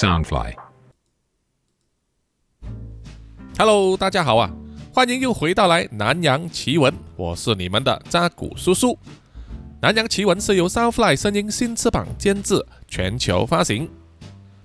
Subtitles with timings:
[0.00, 0.54] Soundfly。
[3.58, 4.50] Hello，大家好啊，
[4.94, 8.98] 欢迎又回到来南洋奇闻，我是你们的扎古叔叔。
[9.82, 13.90] 南洋奇闻是由 Soundfly 声音新翅膀监制，全球发行。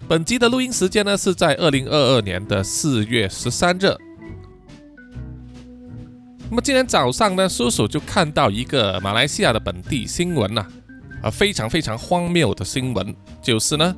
[0.08, 3.94] 本集的录音时间呢是在二零二二年的四月十三日。
[6.50, 10.66] 那么今天早上呢，叔叔就看到一个马来西亚的本地新闻呐、
[11.22, 13.94] 啊，非常非常荒谬的新闻，就是呢，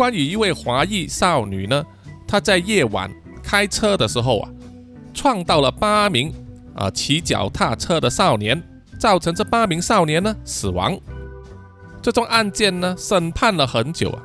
[0.00, 1.84] 关于一位华裔少女呢，
[2.26, 4.50] 她在夜晚开车的时候啊，
[5.12, 6.32] 撞到了八名
[6.74, 8.62] 啊骑脚踏车的少年，
[8.98, 10.98] 造成这八名少年呢死亡。
[12.00, 14.22] 这宗案件呢审判了很久啊，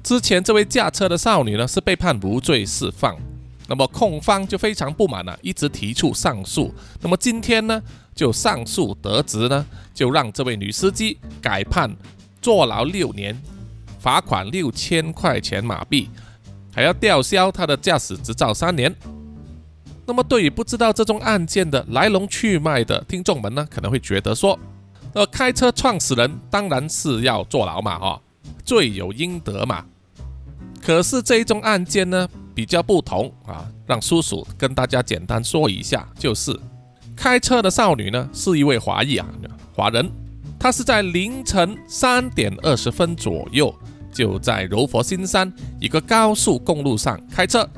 [0.00, 3.16] 之前这位驾车的少女呢是被判无罪释放，
[3.66, 6.72] 那么控方就非常不满了、一直提出上诉。
[7.00, 7.82] 那么今天呢
[8.14, 11.92] 就上诉得直呢，就让这位女司机改判
[12.40, 13.36] 坐牢六年，
[14.06, 16.08] 罚款六千块钱马币。
[16.72, 18.94] 还要吊销他的驾驶执照三年。
[20.06, 24.56] 那么，对于不知道这宗案件的来龙去脉的听众们呢，可能会觉得说，
[25.12, 28.20] 呃，开车撞死人当然是要坐牢嘛，哈、
[28.64, 29.84] 罪有应得嘛。
[30.80, 36.56] 可是这一宗案件呢比较不同啊，让叔叔跟大家简单说一下，就是
[37.16, 39.26] 开车的少女呢是一位华裔啊，
[39.74, 40.08] 华人，
[40.60, 43.74] 她是在凌晨三点二十分左右。
[44.16, 47.68] 就在柔佛新山一个高速公路上开车，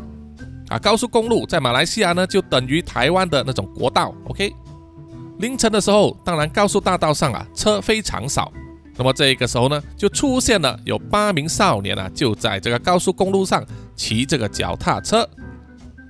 [0.69, 4.55] 啊，高速公路在马来西亚呢就等于台湾的那种国道，OK。
[5.41, 8.53] 凌晨的时候，当然高速大道上啊车非常少，
[8.97, 13.65] 那么这个时候呢就出现了有八名少年啊就在这个高速公路上
[13.97, 15.29] 骑这个脚踏车，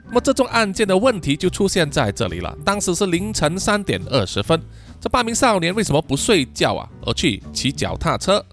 [0.08, 2.54] 那么这宗案件的问题就出现在这里了。
[2.66, 4.60] 当时是凌晨三点二十分，
[5.00, 8.44] 这八名少年为什么不睡觉啊，而去骑脚踏车？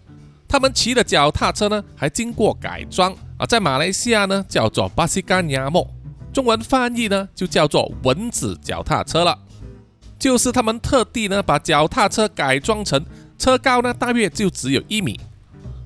[0.55, 5.85] 他们骑的脚踏车呢，还经过改装啊，在马来西亚呢叫做巴西干亚莫，
[6.31, 9.37] 中文翻译呢就叫做蚊子脚踏车了。
[10.17, 13.05] 就是他们特地呢把脚踏车改装成
[13.37, 15.19] 车高呢大约就只有一米，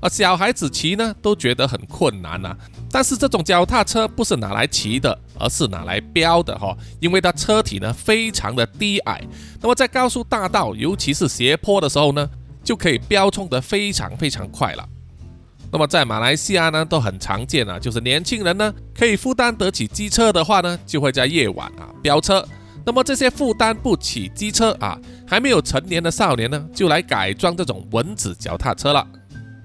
[0.02, 2.58] 啊小孩子骑呢都觉得很困难呐、啊。
[2.92, 9.20] 但是这种脚踏车不是拿来骑的，而是拿来飙的哈，因为它车体呢非常的低矮，
[9.60, 12.30] 那么在高速大道，尤其是斜坡的时候呢。
[12.70, 14.88] 就可以飙冲得非常非常快了。
[15.72, 22.48] 那么在马来西亚呢，都很常见啊，就是年轻人呢可以负担得起机车的话呢，就会在夜晚啊飙车。
[22.86, 29.04] 那么这些负担不起机车啊，还没有成年的少年呢，就来改装这种蚊子脚踏车了。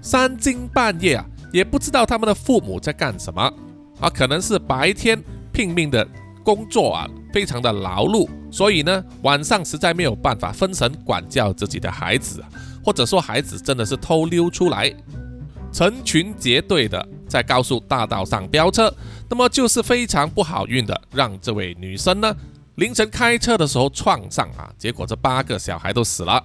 [0.01, 1.23] 三更半夜啊，
[1.53, 3.53] 也不知道他们的父母在干什么
[3.99, 6.07] 啊，可能是白天拼命的
[6.43, 12.49] 工作啊，非常的劳碌，所以呢晚上实在没有办法分神管教自己的孩子啊。
[12.85, 14.93] 或者说孩子真的是偷溜出来，
[15.73, 18.93] 成群结队的在高速大道上飙车，
[19.27, 22.31] 那么就是非常不好运的，让这位女生呢
[22.75, 26.41] 凌晨开车的时候撞上啊，结果这八个小孩都死了。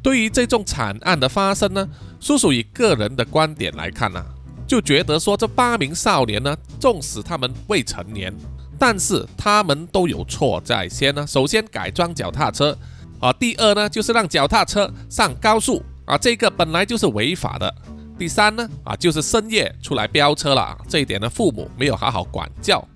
[0.00, 1.88] 对于这种惨案的发生呢，
[2.20, 4.24] 叔叔以个人的观点来看呢、
[4.64, 8.32] 就觉得说这八名少年呢，纵使他们未成年，
[8.78, 11.26] 但是他们都有错在先呢。
[11.26, 12.78] 首先改装脚踏车。
[13.20, 17.74] 啊，第二呢，就是让脚踏车上高速啊，这个本来就是违法的。
[18.18, 22.86] 第三呢，啊，就是深夜出来飙车了，这一点呢，父母没有好好管教。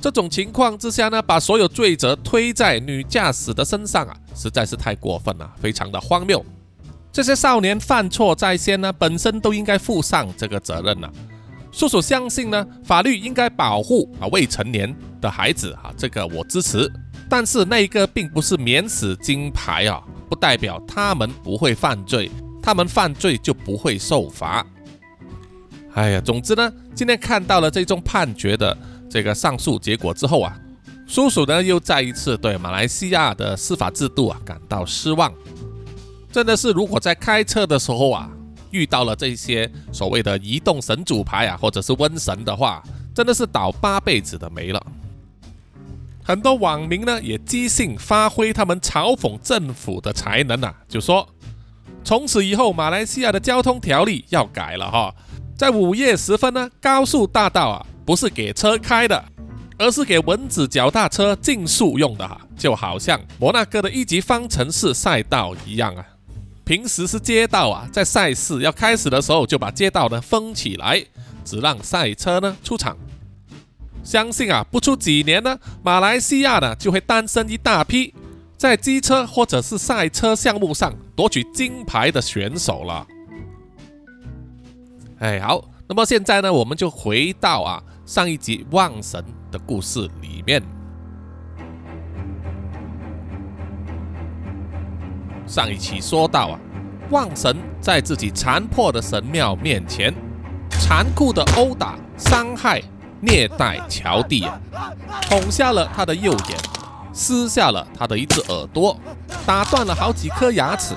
[0.00, 6.44] 这种情况之下呢，把所有罪责推在女驾驶的身上啊，实在是太过分了，非常的荒谬。
[7.12, 11.10] 这些少年犯错在先呢，本身都应该负上这个责任了。
[11.70, 16.90] 叔叔相信呢，法律应该保护啊未成年的孩子啊，这个我支持。
[17.28, 22.30] 但是那一个并不是免死金牌啊，不代表他们不会犯罪，
[22.62, 24.64] 他们犯罪就不会受罚。
[25.94, 28.76] 哎呀，总之呢，今天看到了这宗判决的
[29.08, 30.58] 这个上诉结果之后啊，
[31.06, 35.32] 叔叔呢又再一次对马来西亚的司法制度啊感到失望。
[36.32, 38.28] 真的是，如果在开车的时候啊
[38.72, 42.82] 遇到了这些所谓的移动神主牌啊，或者是瘟神的话，
[43.14, 44.86] 真的是倒八辈子的霉了。
[46.24, 51.28] 很多网民呢也即兴发挥他们嘲讽政府的才能啊，就说
[52.02, 55.14] 从此以后马来西亚的交通条例要改了哈，
[55.56, 59.22] 在午夜时分呢，高速大道啊不是给车开的，
[59.78, 66.04] 而是给蚊子脚踏车竞速用的哈，就好像摩纳哥的一级方程式赛道一样啊。
[66.64, 71.04] 平时是街道啊，在赛事要开始的时候就把街道呢封起来，
[71.44, 72.96] 只让赛车呢出场。
[74.04, 78.14] 相信啊，不出几年呢，马来西亚呢就会诞生一大批
[78.56, 83.06] 在机车或者是赛车项目上夺取金牌的选手了。
[85.20, 90.62] 哎，好，那么现在呢，我们就回到啊上一集望神的故事里面。
[95.46, 96.60] 上一期说到啊，
[97.10, 100.12] 望神在自己残破的神庙面前，
[100.70, 102.82] 残酷的殴打、伤害、
[103.20, 104.60] 虐待乔蒂啊，
[105.28, 106.58] 捅瞎了他的右眼，
[107.12, 108.98] 撕下了他的一只耳朵，
[109.46, 110.94] 打断了好几颗牙齿，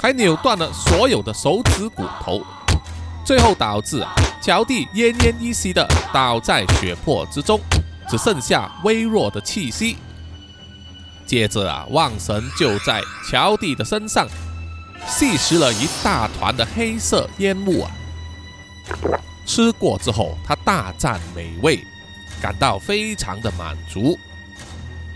[0.00, 2.42] 还扭断了所有的手指骨头。
[3.24, 7.60] 最后导致啊，乔蒂奄奄一息的倒在血泊之中，
[8.08, 9.96] 只剩下微弱的气息。
[11.26, 14.28] 接着啊，望神就在乔蒂的身上
[15.08, 17.90] 吸食了一大团的黑色烟雾啊。
[19.46, 21.78] 吃过之后，他大赞美味，
[22.42, 24.18] 感到非常的满足。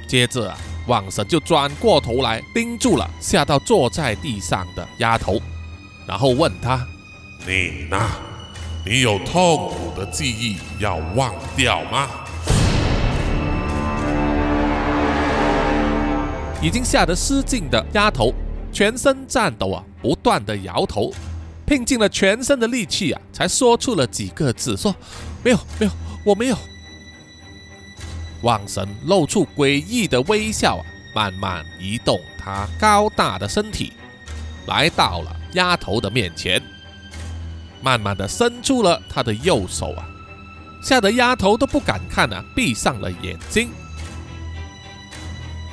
[0.07, 0.57] 接着啊，
[0.87, 5.41] 望神就转过头来盯住了吓到坐在地上的丫头，
[6.07, 6.87] 然后问他。
[7.47, 7.99] 你呢？
[8.85, 12.09] 你有痛苦的记忆要忘掉吗？
[16.63, 18.33] 已经吓得失禁的丫头，
[18.73, 21.13] 全身颤抖啊，不断的摇头，
[21.71, 24.93] 拼尽了全身的力气啊，才说出了几个字：说
[25.45, 25.93] 没有，没有，
[26.25, 26.59] 我没有。
[28.43, 30.85] 望神露出诡异的微笑啊，
[31.15, 33.93] 慢慢移动他高大的身体，
[34.67, 36.61] 来到了丫头的面前。
[37.81, 40.05] 慢慢的伸出了他的右手啊，
[40.83, 43.71] 吓得丫头都不敢看啊，闭上了眼睛。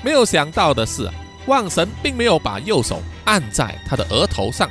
[0.03, 1.09] 没有想到的是，
[1.47, 4.69] 望神并没有把右手按在他的额头上，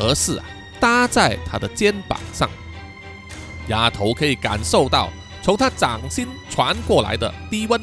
[0.00, 0.44] 而是啊
[0.84, 2.46] 搭在他的肩膀上。
[3.68, 5.08] 丫头可以感受到
[5.42, 7.80] 从他掌心传过来的低温，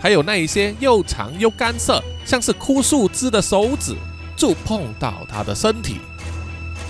[0.00, 3.96] 还有那一些又长又干涩，像是枯树枝的手指
[4.36, 6.00] 触碰到他的身体。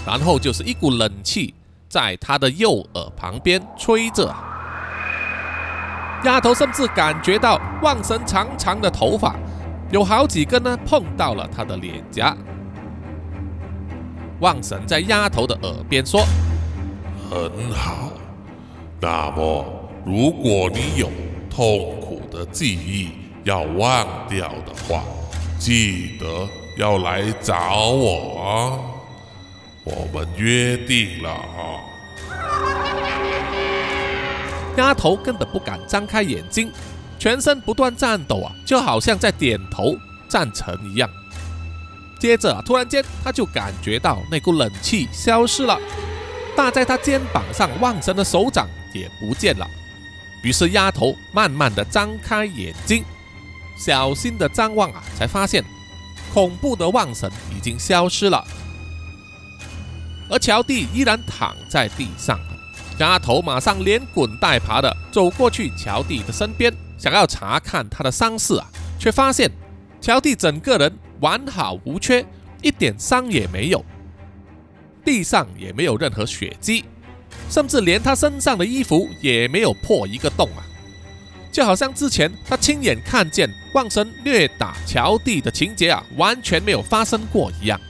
[0.07, 1.55] 然后就是一股冷气
[1.89, 4.35] 在他的右耳旁边吹着，
[6.25, 9.35] 丫头甚至感觉到望神长长的头发
[9.91, 12.37] 有好几根呢碰到了他的脸颊。
[14.41, 16.25] 望神在丫头的耳边说
[17.31, 18.11] ：“很好，
[19.01, 19.65] 那么
[20.05, 21.11] 如果你有
[21.51, 23.11] 痛苦的记忆
[23.45, 25.05] 要忘掉的话，
[25.59, 28.51] 记得要来找我啊。”
[29.85, 31.81] 我们约定了啊。
[34.77, 36.71] 丫头根本不敢张开眼睛，
[37.19, 39.97] 全身不断颤抖啊，就好像在点头
[40.29, 41.11] 赞成一样。
[42.21, 45.81] 接着，突然间，他就感觉到那股冷气消失了，
[46.55, 49.67] 搭在他肩膀上望神的手掌也不见了。
[50.43, 53.03] 于是丫头慢慢的张开眼睛，
[53.79, 55.65] 小心的张望啊，才发现
[56.33, 58.47] 恐怖的望神已经消失了。
[60.29, 62.39] 而乔蒂依然躺在地上，
[62.99, 68.67] 丫头马上连滚带爬的走过去乔蒂的身边，想要查看他的伤势啊，
[68.99, 69.51] 却发现
[70.01, 72.25] 乔蒂整个人完好无缺，
[72.63, 73.85] 一点伤也没有，
[75.05, 76.85] 地上也没有任何血迹，
[77.49, 80.65] 甚至连他身上的衣服也没有破一个洞啊，
[81.53, 87.81] 就好像之前他亲眼看见旺神虐打乔蒂的情节啊，完全没有发生过一样。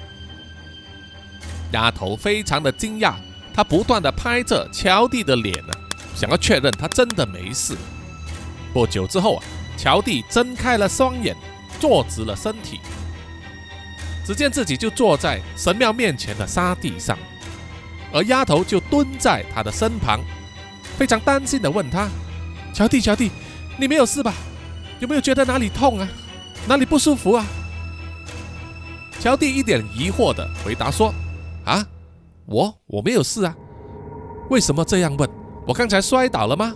[1.72, 3.14] 丫头非常的惊讶，
[3.54, 5.75] 她不断的拍着乔蒂的脸呢，
[6.16, 7.76] 想要确认他真的没事。
[8.72, 9.44] 不久之后啊，
[9.76, 11.37] 乔蒂睁开了双眼，
[11.78, 12.80] 坐直了身体，
[14.30, 17.18] 只见自己就坐在神庙面前的沙地上，
[18.12, 20.20] 而丫头就蹲在他的身旁，
[20.96, 22.08] 非常担心的问他
[22.72, 23.32] ：“乔弟，乔弟，
[23.76, 24.32] 你没有事吧？
[25.00, 26.08] 有没有觉得哪里痛啊？
[26.68, 27.44] 哪里不舒服啊？”
[29.18, 31.12] 乔弟一脸疑惑的回答说。
[31.64, 31.84] 啊，
[32.46, 33.52] 我我没有事啊，
[34.49, 35.28] 为什么这样问？
[35.66, 36.72] 我刚才摔倒了吗？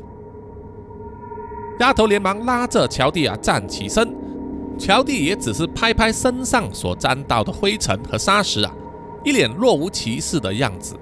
[1.78, 4.12] 丫头连忙拉着乔弟啊站起身，
[4.78, 8.72] 乔蒂也只是拍拍身上所沾到的灰尘和沙石啊，
[9.24, 10.94] 一脸若无其事的样子。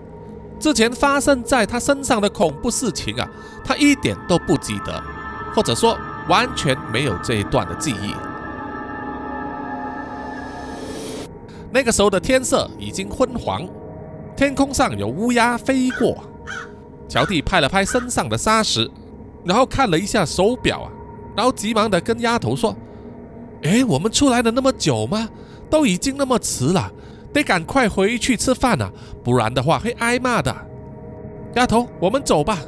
[0.61, 3.29] 之前发生在他身上的恐怖事情啊，
[3.65, 5.03] 他一点都不记得，
[5.55, 5.99] 或者说
[6.29, 8.15] 完全没有这一段的记忆。
[11.73, 13.67] 那个时候的天色已经昏黄，
[14.37, 16.23] 天空上有乌鸦飞过。
[17.09, 18.89] 乔蒂拍了拍身上的沙石，
[19.45, 20.93] 然后看了一下手表啊，
[21.35, 22.77] 然后急忙的跟丫头说
[23.63, 25.29] ：“哎，我们出来了那么久吗？
[25.71, 26.93] 都已经那么迟了，
[27.33, 28.91] 得赶快回去吃饭啊，
[29.25, 30.55] 不然的话会挨骂的。”
[31.55, 32.59] 丫头，我们走吧。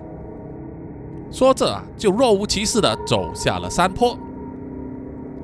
[1.30, 4.16] 说着啊，就若无其事的走下了山坡，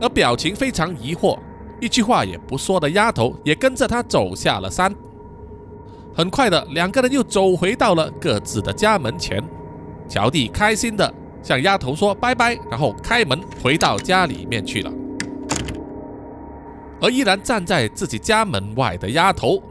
[0.00, 1.37] 而表情非常疑惑。
[1.80, 4.95] 一句话也不说的丫头也跟着他走下了山。
[6.14, 9.42] 很快的，两个人又走回到了各自的家门前。
[10.09, 14.92] 乔蒂开心的向丫头说拜拜，然后开门回到家里面去了。
[17.00, 19.62] 而依然站在自己家门外的丫头，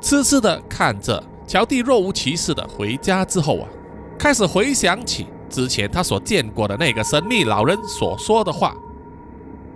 [0.00, 3.68] 痴痴的看着乔蒂若无其事的回家之后啊，
[4.18, 8.76] 开始回想起之前他所见过的那个神秘老人所说的话。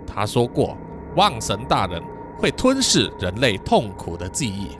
[0.05, 0.77] 他说过，
[1.15, 2.01] 望神大人
[2.37, 4.77] 会吞噬人类痛苦的记忆。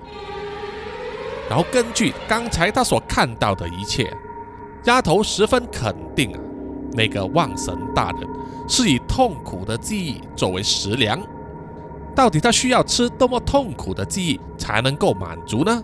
[1.49, 4.15] 然后根据刚才他所看到的一切，
[4.85, 6.39] 丫头十分肯定啊，
[6.93, 8.29] 那个望神大人
[8.67, 11.19] 是以痛苦的记忆作为食粮。
[12.15, 15.83] 到底他需要吃多么痛苦的记忆才能够满足呢？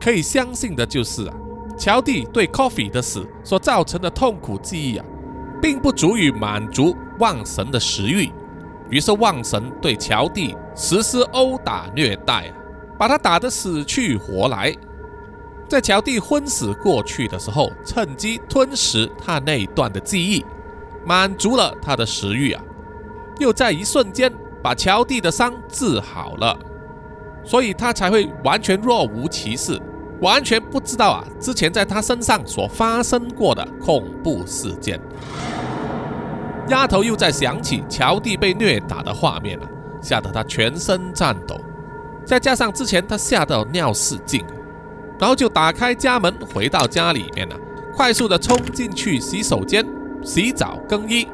[0.00, 1.34] 可以相信的就是啊，
[1.78, 5.04] 乔蒂对 Coffee 的死所造成的痛苦记忆啊，
[5.62, 8.30] 并不足以满足望神的食欲。
[8.90, 12.56] 于是望神对乔蒂实施殴打虐待啊。
[12.96, 14.72] 把他打得死去活来，
[15.68, 20.44] 在乔蒂昏死过去的时候，趁机吞食他那一段的记忆，
[21.04, 22.62] 满足了他的食欲啊，
[23.40, 24.32] 又在一瞬间
[24.64, 26.58] 把乔蒂的伤治好了，
[27.44, 29.78] 所以他才会完全若无其事，
[30.22, 34.98] 完全不知道啊之前在他身上所发生过的恐怖事件。
[36.68, 39.68] 丫头又在想起乔蒂被虐打的画面了，
[40.00, 41.60] 吓得她全身颤抖。
[42.24, 44.42] 再加上之前他吓到尿失禁，
[45.18, 47.56] 然后就打开家门回到家里面了，
[47.94, 49.84] 快速的冲进去洗手间
[50.22, 51.28] 洗澡更衣。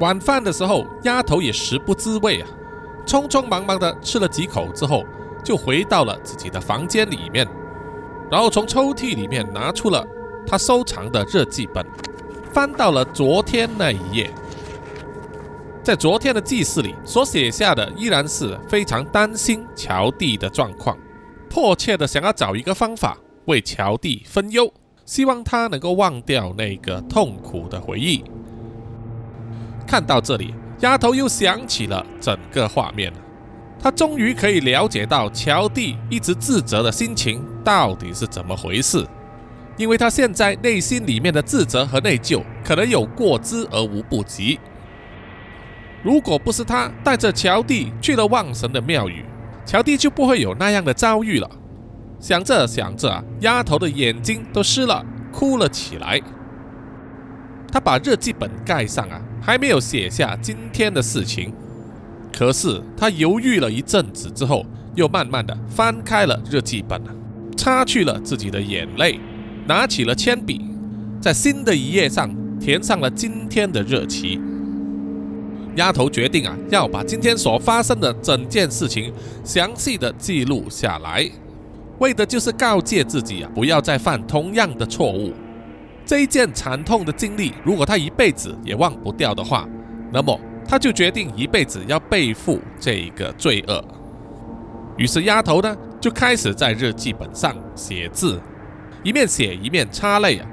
[0.00, 2.48] 晚饭的时候，丫头也食不知味啊，
[3.06, 5.04] 匆匆忙忙的吃了几口之后，
[5.42, 7.48] 就回到了自己的房间里面，
[8.30, 10.06] 然后从抽屉里面拿出了
[10.46, 11.84] 他收藏的日记本，
[12.52, 14.30] 翻到了昨天那一页。
[15.82, 20.98] 在昨天的记事里所写下的，依然是非常担心乔蒂的状况，
[21.48, 24.68] 迫切的想要找一个方法为乔蒂分忧，
[25.04, 28.24] 希望他能够忘掉那个痛苦的回忆。
[29.86, 33.12] 看到这里，丫头又想起了整个画面，
[33.80, 39.06] 她终于可以了解到乔蒂一直自责的心情到底是怎么回事，
[39.76, 44.58] 因为他现在内心里面的自责和内疚，可能有过之而无不及。
[46.02, 49.24] 如果不是他带着乔蒂去了望神的庙宇，
[49.64, 51.50] 乔蒂就不会有那样的遭遇了。
[52.18, 56.20] 想着想着啊，丫头的眼睛都湿了，哭了起来。
[57.70, 61.52] 他把日记本盖上啊，还没有写下今天的事情。
[62.36, 67.00] 可是他犹豫了一阵子之后，又慢慢的翻开了日记本，
[67.56, 69.20] 擦去了自己的眼泪，
[69.68, 70.60] 拿起了铅笔，
[71.20, 74.40] 在新的一页上填上了今天的日期。
[75.76, 79.12] 丫头决定啊，要把今天所发生的整件事情
[79.44, 81.30] 详细的记录下来，
[82.00, 85.32] 为的就是告诫自己啊，不要再犯同样的错误。
[86.06, 89.68] 这一件惨痛的经历，如果他一辈子也忘不掉的话，
[90.12, 93.84] 那么他就决定一辈子要背负这一个罪恶。
[94.96, 98.40] 于是丫头呢，就开始在日记本上写字，
[99.02, 100.46] 一面写一面擦泪啊，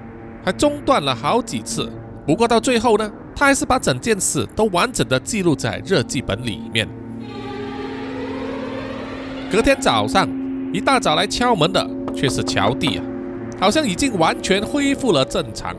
[0.43, 1.89] 还中断了好几次。
[2.25, 3.09] 不过到最后呢。
[3.35, 6.87] 他还是把整件事都完整的记录在日记本里面。
[9.51, 10.29] 隔天早上，
[10.71, 11.83] 一大早来敲门的
[12.15, 13.03] 却是乔蒂啊，
[13.63, 15.73] 好像已经完全恢复了正常，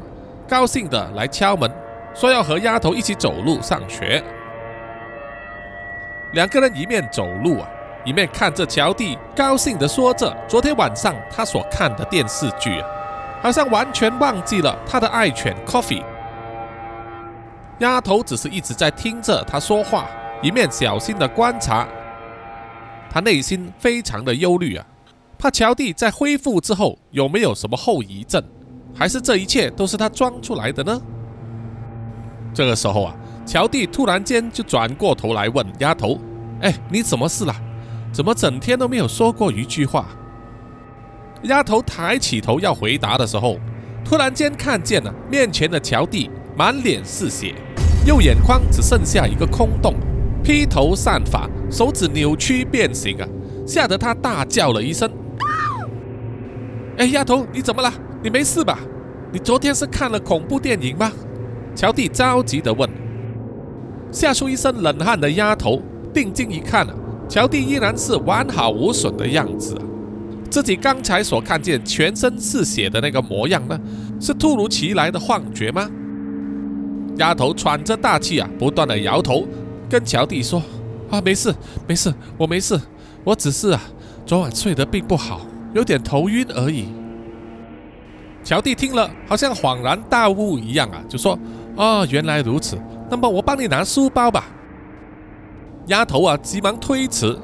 [0.48, 1.70] 高兴的来敲门，
[2.14, 4.24] 说要和丫头一起走路上学。
[6.32, 7.68] 两个人一面走路啊，
[8.02, 12.88] 一面看着乔蒂，高兴的说着昨天晚上他所看的电视剧啊，
[13.42, 16.02] 好像完全忘记了他的爱犬 Coffee。
[17.80, 20.08] 丫头只是一直在听着他说话，
[20.40, 21.86] 一面小心的观察。
[23.10, 24.86] 他内心非常的忧虑啊，
[25.38, 28.42] 怕乔蒂在恢复之后有没有什么后遗症，
[28.94, 31.00] 还是这一切都是他装出来的呢？
[32.52, 33.14] 这个时候啊，
[33.44, 36.18] 乔蒂突然间就转过头来问丫头
[36.62, 37.54] ：“哎，你怎么事了？
[38.12, 40.06] 怎么整天都没有说过一句话？”
[41.44, 43.58] 丫头抬起头要回答的时候，
[44.04, 46.30] 突然间看见了面前的乔蒂。
[46.56, 47.52] 满脸是血，
[48.06, 49.96] 右眼眶只剩下一个空洞，
[50.44, 53.26] 披头散发，手指扭曲变形啊！
[53.66, 55.10] 吓得他大叫了一声
[56.96, 57.92] ：“哎，丫头，你怎么了？
[58.22, 58.78] 你没事吧？
[59.32, 61.10] 你昨天是看了恐怖电影吗？”
[61.74, 62.88] 乔蒂着急地问。
[64.12, 65.82] 吓出一身冷汗的丫头
[66.12, 66.86] 定睛一看，
[67.28, 69.76] 乔蒂依然是完好无损的样子！
[70.48, 73.76] 自己刚才所看见全身是血的那个模样呢，
[74.20, 75.90] 是突如其来的幻觉吗？
[77.16, 79.44] 丫头喘着大气啊，不断的摇头，
[79.90, 80.62] 跟乔蒂说
[81.10, 81.52] ：“啊，没事，
[81.88, 82.80] 没事，我没事，
[83.24, 83.82] 我只是啊，
[84.24, 85.40] 昨晚睡得并不好，
[85.74, 86.88] 有点头晕而已。”
[88.42, 91.38] 乔蒂听了，好像恍然大悟一样啊，就说
[91.76, 92.78] ：“哦，原来如此，
[93.10, 94.44] 那么我帮你拿书包吧。”
[95.88, 97.38] 丫头啊，急忙推辞，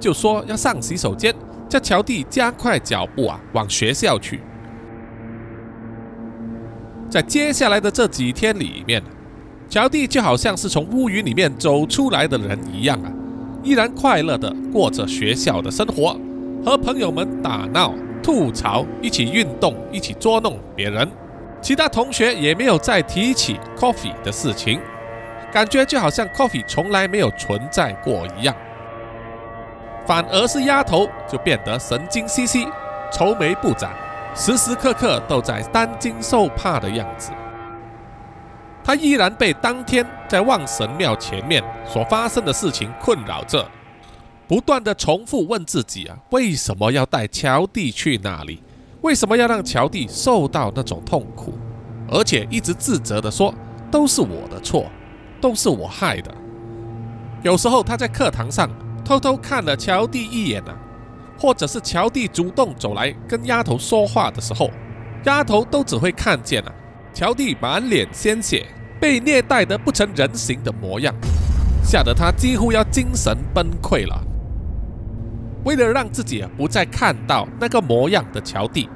[0.00, 1.34] 就说要上洗手间，
[1.68, 4.40] 叫乔蒂加快脚步啊，往学校去。
[7.08, 9.02] 在接下来的这几天里面，
[9.68, 13.12] 乔蒂就好像是从乌云里面走出来的人一样啊，
[13.62, 16.18] 依然快乐的过着学校的生活，
[16.64, 17.92] 和朋友们打闹。
[18.22, 21.08] 吐槽，一起运动，一起捉弄别人。
[21.60, 24.80] 其他同学也没有再提起 Coffee 的事情，
[25.52, 28.52] 感觉就好像 Coffee 从来没有存在过一样。
[30.04, 32.66] 反而是丫头就变得神经兮兮、
[33.12, 33.92] 愁眉不展，
[34.34, 37.30] 时时刻刻都在担惊受怕的样子。
[38.82, 43.64] 她依然被当天在望神庙前面所发生的事情困扰着。
[44.48, 48.62] 不断的重复问自己啊，为什么要带乔蒂去那里？
[49.02, 51.54] 为什么要让乔蒂受到那种痛苦？
[52.08, 53.52] 而且一直自责的说，
[53.90, 54.86] 都是我的错，
[55.40, 56.32] 都是我害的。
[57.42, 58.70] 有时候他在课堂上
[59.04, 60.76] 偷偷看了乔蒂一眼啊，
[61.38, 64.70] 或者是乔蒂主动走来跟丫头说话的时候，
[65.24, 66.72] 丫头都只会看见啊，
[67.12, 68.64] 乔蒂满脸鲜血、
[69.00, 71.12] 被虐待得不成人形的模样，
[71.82, 74.24] 吓得他几乎要精神崩溃了。
[75.66, 78.88] 为了让自己不再看到那个模样的乔蒂，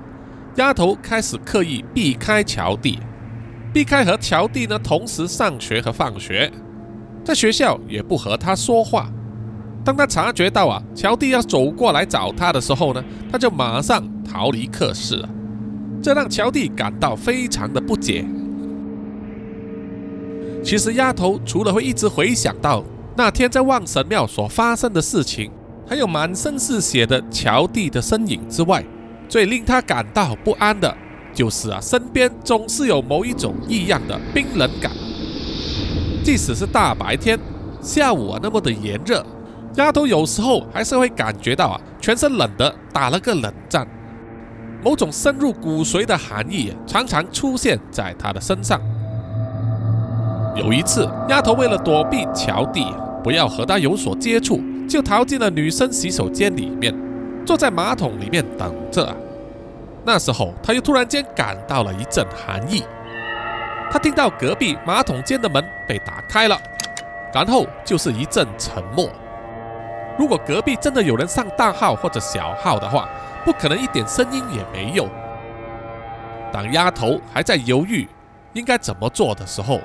[0.54, 3.00] 丫头开始刻意避开乔蒂，
[3.72, 6.48] 避开和乔蒂呢同时上学和放学，
[7.24, 9.10] 在学校也不和他说话。
[9.84, 15.28] 当他察觉到啊乔蒂要走过来找他的时候呢，他就马上逃离课室了，
[16.00, 18.24] 这让乔蒂感到非常的不解。
[20.62, 22.84] 其实丫头除了会一直回想到
[23.16, 25.50] 那天在望神庙所发生的事情。
[25.90, 28.80] 还有满身是血的乔蒂的身影之外，
[29.28, 30.96] 最令他感到不安的，
[31.34, 34.92] 就是啊，身边总是有某一种异样的冰冷感。
[36.22, 37.36] 即使是大白天、
[37.82, 39.26] 下午啊那么的炎热，
[39.74, 43.84] 丫头有时候还是会感觉到啊，全身冷得打了个冷战。
[44.84, 48.80] 某种深入骨髓的寒意常常出现在她的身上。
[50.54, 52.86] 有一次，丫头为了躲避乔蒂，
[53.24, 54.62] 不要和他有所接触。
[54.90, 56.92] 就逃进了女生洗手间里面，
[57.46, 59.16] 坐在马桶里面等着。
[60.04, 62.82] 那时候，他又突然间感到了一阵寒意。
[63.90, 66.60] 他听到隔壁马桶间的门被打开了，
[67.32, 69.08] 然后就是一阵沉默。
[70.18, 73.08] 如果隔壁真的有人上大号或者小号的话，
[73.44, 75.08] 不可能一点声音也没有。
[76.52, 78.08] 当丫头还在犹豫
[78.54, 79.80] 应该怎么做的时候，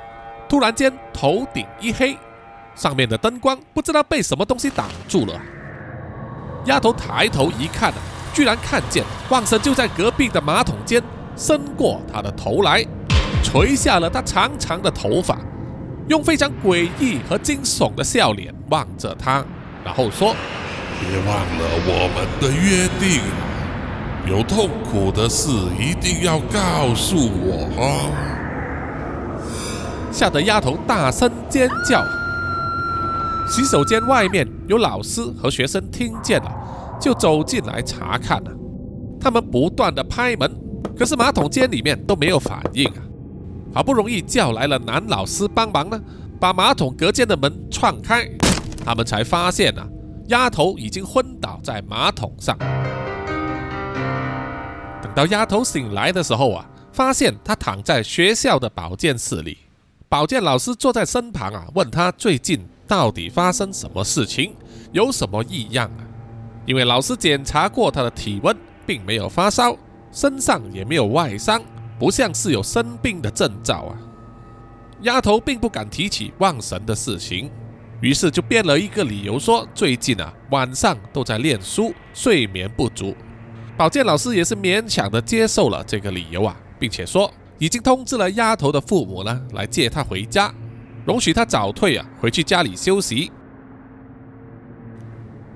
[0.49, 2.17] 突然间头顶一黑。
[2.75, 5.33] 上面的灯光不知道被什么东西挡住了。
[6.65, 7.93] 丫头抬头一看，
[8.33, 11.01] 居然看见旺神就在隔壁的马桶间
[11.37, 12.85] 伸过他的头来，
[13.43, 15.37] 垂下了他长长的头发，
[16.07, 19.45] 用非常诡异和惊悚的笑脸望着他，
[19.83, 20.35] 然后说
[20.99, 23.21] ：“别忘了我们的约定，
[24.27, 27.69] 有痛苦的事一定要告诉我。”
[30.11, 32.03] 吓得丫头大声尖叫。
[33.47, 36.51] 洗手间外面有老师和学生听见了，
[36.99, 38.51] 就走进来查看了。
[39.19, 40.51] 他们不断的拍门，
[40.97, 43.01] 可是马桶间里面都没有反应啊。
[43.73, 46.01] 好不容易叫来了男老师帮忙呢，
[46.39, 48.27] 把马桶隔间的门撞开，
[48.83, 49.87] 他们才发现啊，
[50.27, 52.57] 丫头已经昏倒在马桶上。
[55.01, 59.59] 等到丫头醒来的时候啊，发现她躺在学校的保健室里，
[60.09, 62.65] 保健老师坐在身旁啊，问她最近。
[62.87, 64.53] 到底发生什么事情？
[64.91, 66.01] 有什么异样啊？
[66.65, 69.75] 因为老师检查过他的体温，并没有发烧，
[70.11, 71.61] 身上也没有外伤，
[71.99, 73.97] 不像是有生病的征兆啊。
[75.01, 77.51] 丫头并不敢提起忘神的事情，
[78.01, 83.15] 于是就编了一个理由说最近啊晚上都在念书，睡眠不足。
[83.77, 90.53] 保健老师也是勉强的接受了这个理由啊，并且说已经通知了丫头的父母呢，来接她回家。
[91.05, 93.31] 容许他早退啊，回去家里休息。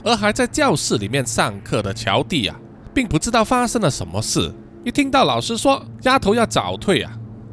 [0.03, 2.55] 而还在教室里面上课的乔蒂啊，
[2.93, 4.53] 并不知道发生了什么事。
[4.85, 7.11] 一听到老师说丫头要早退啊，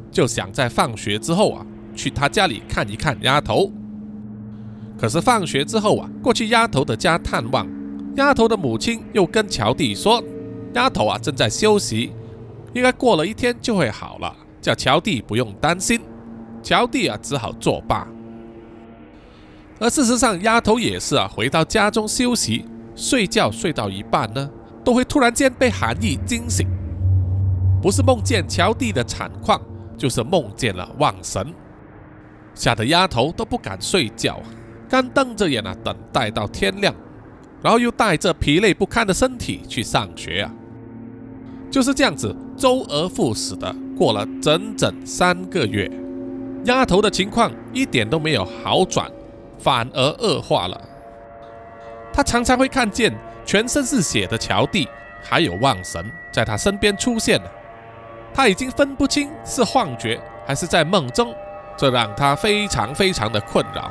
[0.09, 3.69] 就想在放学之后啊，去他家里看一看丫头。
[4.97, 7.67] 可是放学之后啊，过去丫头的家探望，
[8.15, 10.23] 丫头的母亲又跟乔蒂说，
[10.73, 12.13] 丫头啊正在休息，
[12.73, 15.99] 应该过了一天就会好了，叫乔蒂不用担心。
[16.67, 18.05] 乔蒂啊，只好作罢。
[19.79, 24.49] 而事实上，丫头也是啊，回到家中休息，睡觉睡到一半呢，
[24.83, 26.67] 都会突然间被寒意惊醒，
[27.81, 29.61] 不是梦见乔蒂的惨况，
[29.97, 31.53] 就是梦见了望神，
[32.53, 34.41] 吓得丫头都不敢睡觉，
[34.89, 36.93] 干瞪着眼啊，等待到天亮，
[37.61, 40.53] 然后又带着疲累不堪的身体去上学啊，
[41.71, 45.89] 就是这样子周而复始的过了整整三个月，
[46.67, 49.09] 丫头的情况一点都没有好转，
[49.57, 50.79] 反而恶化了。
[52.13, 53.13] 他常常会看见
[53.45, 54.85] 全身是血的乔蒂，
[55.23, 57.49] 还有望神在他身边出现了。
[58.33, 61.33] 他已经分不清是幻觉还是在梦中，
[61.77, 63.89] 这让他非常非常的困扰，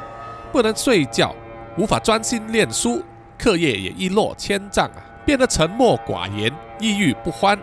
[0.53, 1.35] 不能睡觉，
[1.79, 3.03] 无法专心念书，
[3.39, 7.59] 课业也一落千丈啊，变得沉默寡言，抑郁不欢。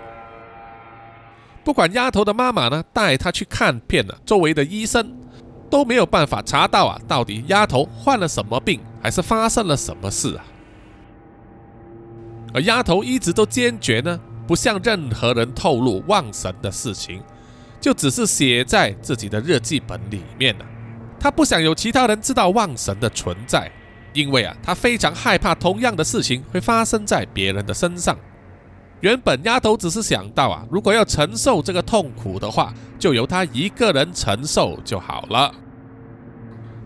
[1.63, 5.15] 不管丫头的妈妈呢带他去看遍了周围的医生，
[5.69, 10.45] 都没有办法查到啊，到底丫头患了什么病，还是发生了什么事啊？
[12.53, 17.21] 而丫头一直都坚决呢，不向任何人透露望神的事情，
[17.79, 20.65] 就只是写在自己的日记本里面了。
[21.19, 23.71] 她不想有其他人知道望神的存在，
[24.11, 28.15] 因为啊，她非常害怕同样的事情会发生在别人的身上。
[29.03, 35.53] 原本丫头只是想到啊，如果要承受这个痛苦的话，就由她一个人承受就好了。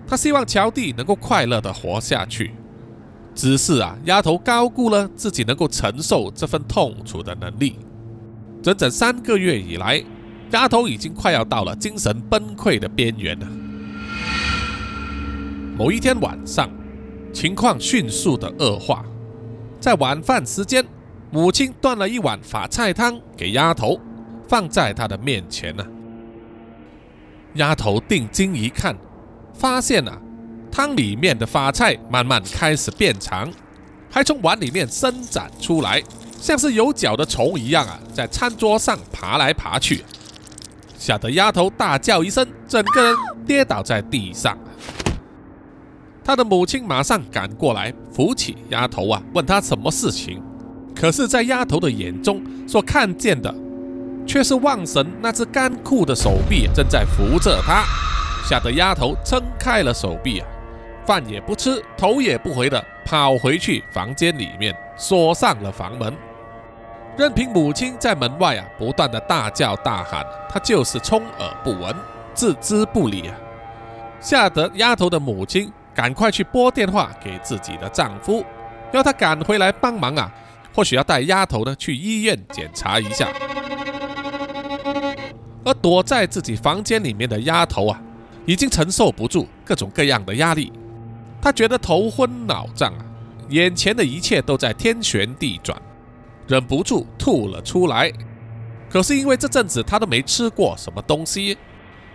[0.07, 2.53] 她希望乔蒂能够快乐的活下去。
[3.35, 7.77] 只是啊，丫头高估了自己能够承受这份痛楚的能力。
[8.63, 10.03] 整整三个月以来，
[10.49, 13.47] 丫头已经快要到了精神崩溃的边缘了。
[15.77, 16.67] 某一天晚上，
[17.31, 19.05] 情况迅速的恶化。
[19.79, 20.83] 在晚饭时间，
[21.29, 23.99] 母亲端了一碗法菜汤给丫头，
[24.47, 25.85] 放在她的面前呢。
[27.55, 28.95] 丫头定睛一看，
[29.53, 30.21] 发现啊。
[30.69, 33.51] 汤里面的发菜慢慢开始变长，
[34.11, 36.03] 还从碗里面伸展出来，
[36.39, 40.03] 像是有脚的虫一样啊，在餐桌上爬来爬去，
[40.99, 44.55] 吓得丫头大叫一声，整个人跌倒在地上。
[46.23, 50.43] 她的母亲马上赶过来扶起丫头啊，问她什么事情。
[50.99, 53.53] 可是，在丫头的眼中所看见的，
[54.25, 57.83] 却是望神那只干枯的手臂正在扶着她，
[58.43, 60.47] 吓得丫头撑开了手臂啊。
[61.05, 66.11] 饭也不吃，头也不回的跑回去房间里面，锁上了房门，
[67.15, 71.95] 任凭母亲在门外啊不断的大叫大喊，她就是充耳不闻，
[72.33, 73.35] 置之不理啊。
[74.19, 78.43] 吓得丫头的母亲赶快去拨电话给自己的丈夫，
[78.91, 80.29] 要他赶回来帮忙啊，
[80.77, 83.33] 或许要带丫头呢去医院检查一下。
[85.65, 87.99] 而躲在自己房间里面的丫头啊，
[88.45, 90.71] 已经承受不住各种各样的压力。
[91.41, 93.05] 她觉得头昏脑胀啊，
[93.49, 95.81] 眼前的一切都在天旋地转，
[96.47, 98.13] 忍不住吐了出来。
[98.87, 101.57] 可是因为这阵子她都没吃过什么东西，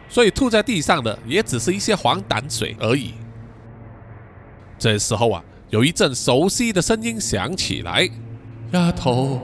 [0.09, 3.14] 所以吐在地上的也只是一些黄胆水而已。
[4.79, 8.09] 这时候啊，有一阵熟悉的声音响起来
[8.73, 9.41] ：“丫头，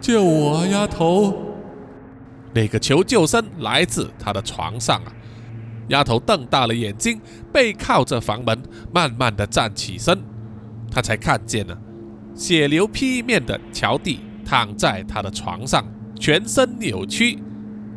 [0.00, 1.34] 救我啊，丫头！”
[2.52, 5.12] 那个求救声来自他的床上啊。
[5.88, 7.20] 丫头瞪大了眼睛，
[7.52, 8.60] 背靠着房门，
[8.92, 10.20] 慢慢的站起身。
[10.90, 11.78] 她才看见了
[12.34, 15.84] 血流披面的乔蒂躺在她的床上，
[16.18, 17.38] 全身扭曲，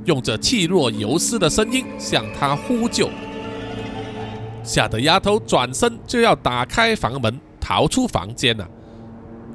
[0.06, 3.10] 用着气若游丝的声音向她呼救。
[4.64, 8.68] 吓得丫头转身就要打开房门逃出房间了。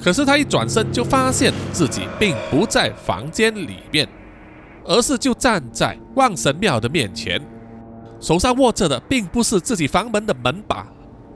[0.02, 4.08] 可是他一转身就发现自己并不在房间里面，
[4.84, 7.40] 而是就站在望神庙的面前。
[8.18, 10.86] 手上握着的并不是自己房门的门把，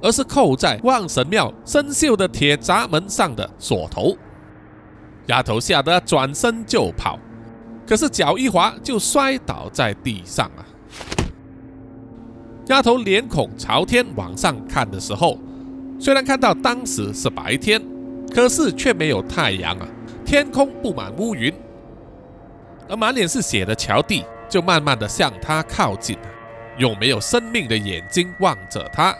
[0.02, 4.16] 而是扣在望神庙生锈的铁闸门上的锁头。
[5.26, 7.18] 丫头吓得转身就跑，
[7.86, 10.60] 可是脚一滑就摔倒在地上啊！
[12.66, 15.38] 丫头脸孔朝天往上看的时候，
[15.98, 17.80] 虽然看到当时是白天，
[18.32, 19.86] 可是却没有太阳啊，
[20.24, 21.52] 天空布满乌云，
[22.88, 26.16] 而满脸是血的乔蒂就慢慢的向他靠近。
[26.76, 29.14] 用没有生命的眼睛望着他，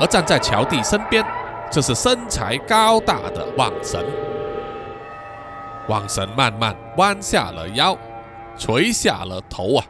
[0.00, 1.24] 而站在乔蒂身边，
[1.70, 4.04] 这是身材高大的望神。
[5.86, 7.96] 望神慢慢弯下了腰，
[8.58, 9.84] 垂下了头啊，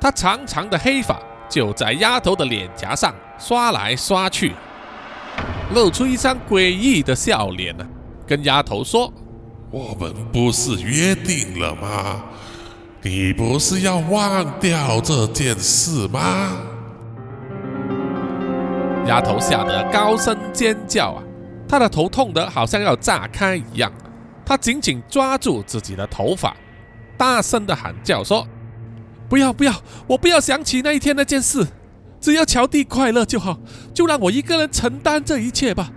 [0.00, 4.54] 他长长的黑发就在丫头的脸颊上刷来刷去，
[5.74, 7.86] 露出一张诡异的笑脸呢，
[8.26, 9.12] 跟丫头说
[9.70, 12.24] ：“我们不是约定了吗？”
[13.02, 16.58] 你不是要忘掉这件事吗？
[19.06, 21.22] 丫头吓得高声尖叫啊，
[21.66, 23.90] 她的头痛得好像要炸开一样，
[24.44, 26.54] 她紧紧抓住自己的头发，
[27.16, 28.46] 大声的喊叫说
[29.30, 29.72] ：“不要不要，
[30.06, 31.66] 我不要想起那一天那件事，
[32.20, 33.58] 只要乔蒂快乐就好，
[33.94, 35.90] 就让我一个人承担这一切吧。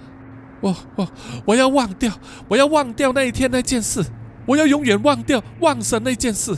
[0.62, 1.07] 我我
[1.45, 2.12] 我要忘掉，
[2.47, 4.01] 我要忘掉那一天那件事，
[4.45, 6.55] 我要永远忘掉忘神那件事。”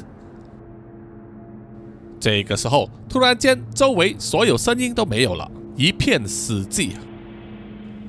[2.19, 7.01] 这个时候，突然间，周围所有声音都没有了，一片死寂啊！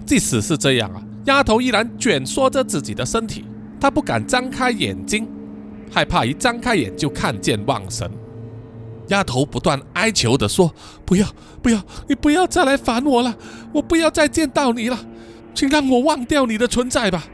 [0.06, 3.44] 即使是这样啊，丫头依然蜷缩着自己的身体，
[3.80, 5.28] 她不敢张开眼睛，
[5.90, 8.10] 害怕一张开眼就看见望神。
[9.08, 10.72] 丫头不断哀求的说
[11.04, 11.26] ：“不要，
[11.62, 13.34] 不要，你不要再来烦我了，
[13.72, 14.98] 我不要再见到你了，
[15.54, 17.24] 请让我忘掉你的存在吧。”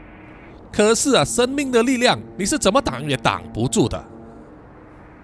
[0.71, 4.03] 可是啊，生命的力量，你是怎么挡也挡不住的。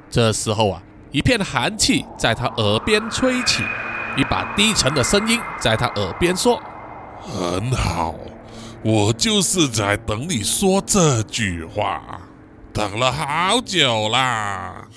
[0.10, 0.82] 这时候啊。
[1.12, 3.64] 一片寒气在他耳边吹起，
[4.16, 6.62] 一把低沉的声音在他耳边说
[7.20, 8.14] ：“很好，
[8.84, 12.22] 我就是在等你说这句话，
[12.72, 14.88] 等了好久啦。”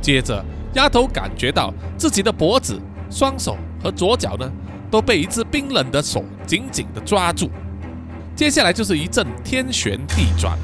[0.00, 4.50] 接着，丫头感觉到自己的脖子、双手和左脚呢，
[4.90, 7.50] 都被一只冰冷的手紧紧地抓住。
[8.34, 10.58] 接下来就是一阵天旋地转。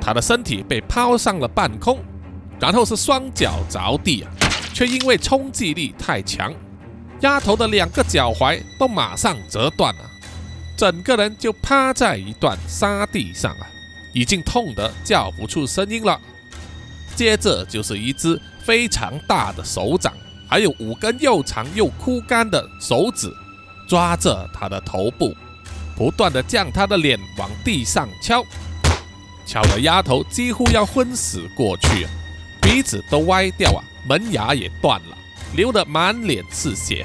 [0.00, 1.98] 她的身体被抛上了半空，
[2.58, 4.30] 然后是双脚着地啊，
[4.72, 6.54] 却因为冲击力太强，
[7.20, 10.00] 丫头的两个脚踝都马上折断了，
[10.76, 13.66] 整个人就趴在一段沙地上啊，
[14.14, 16.18] 已经痛得叫不出声音了。
[17.14, 20.12] 接着就是一只非常大的手掌，
[20.48, 23.32] 还有五根又长又枯干的手指，
[23.88, 25.36] 抓着他的头部，
[25.96, 28.44] 不断的将他的脸往地上敲。
[29.46, 32.06] 敲得丫头几乎要昏死过去，
[32.62, 35.16] 鼻子都歪掉啊，门牙也断了，
[35.54, 37.04] 流得满脸是血。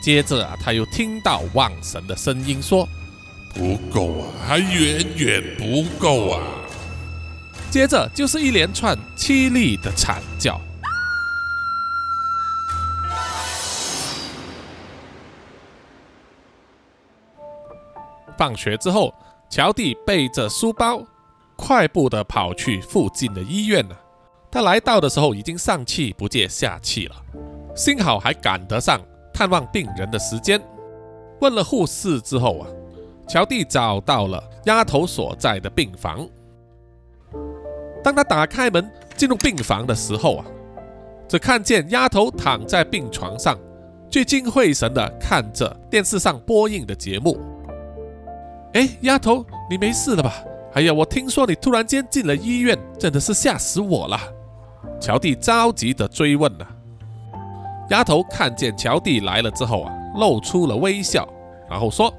[0.00, 2.88] 接着啊，他又听到望神的声音说
[3.54, 6.42] ：“不够啊，还远远不够啊！”
[7.72, 10.60] 接着就是一连串凄厉的惨叫。
[18.36, 19.12] 放学之后。
[19.50, 21.02] 乔蒂背着书包，
[21.56, 23.94] 快步的跑去附近的医院了。
[24.50, 27.16] 他来到的时候，已经上气不接下气了。
[27.76, 28.98] 幸好还赶得上
[29.30, 30.58] 探望病人的时间。
[31.42, 32.66] 问了护士之后啊，
[33.28, 36.26] 乔蒂找到了丫头所在的病房。
[38.02, 40.44] 当他打开门进入病房的时候啊，
[41.28, 43.58] 只看见丫头躺在病床上，
[44.10, 47.38] 聚精会神地看着电视上播映的节目。
[48.74, 50.34] 哎，丫头，你没事了吧？
[50.74, 54.18] 哎呀，我听说你突然间进了医院，真的是吓死我了。
[54.98, 56.66] 乔蒂着急地追问了。
[57.90, 61.28] 丫头看见乔蒂来了之后啊，露出了微笑，
[61.68, 62.12] 然后说：“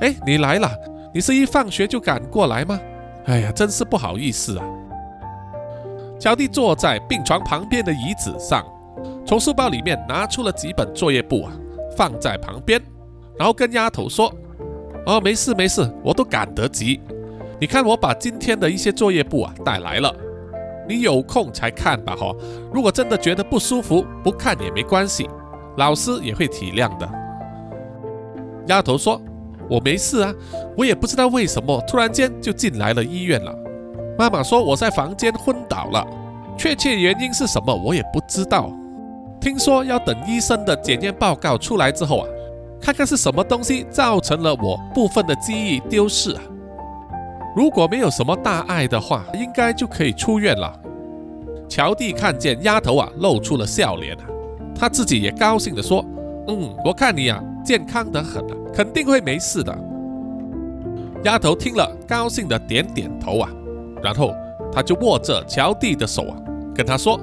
[0.00, 0.70] 哎，你来了，
[1.12, 2.78] 你是一放学就赶过来吗？
[3.26, 4.64] 哎呀，真是不好意思啊。”
[6.18, 8.64] 乔蒂坐在病床旁边的椅子上，
[9.24, 11.52] 从书包里面拿出了几本作业簿啊，
[11.96, 12.80] 放在旁边，
[13.38, 14.32] 然后跟丫头说。
[15.06, 17.00] 哦，没事没事，我都赶得及。
[17.58, 20.14] 你看，我把今天的一些作业簿啊带来了，
[20.86, 22.30] 你有空才看吧哈。
[22.74, 25.26] 如果真的觉得不舒服，不看也没关系，
[25.78, 27.08] 老师也会体谅的。
[28.66, 29.18] 丫头说
[29.70, 30.34] ：“我没事啊，
[30.76, 33.58] 我也不知道为什么突然间就进来了医院了。
[34.18, 36.06] 妈妈说我在房间昏倒了，
[36.58, 38.70] 确切原因是什么我也不知道。
[39.40, 42.28] 听说要等医生的检验报告出来之后啊。”
[42.80, 46.42] 看看是什么东西造成了我部分的记忆丢失啊？
[47.56, 50.72] 如果没有什么大碍的话，应该就可以出院了。
[51.68, 54.22] 乔蒂看见丫头啊，露出了笑脸啊，
[54.76, 56.04] 他自己也高兴地说
[56.46, 59.76] ：“嗯，我看你啊，健康得很啊，肯定会没事的。”
[61.24, 63.50] 丫头听了，高兴地点点头啊，
[64.02, 64.34] 然后
[64.72, 66.36] 他就握着乔蒂的手啊，
[66.74, 67.18] 跟他说：“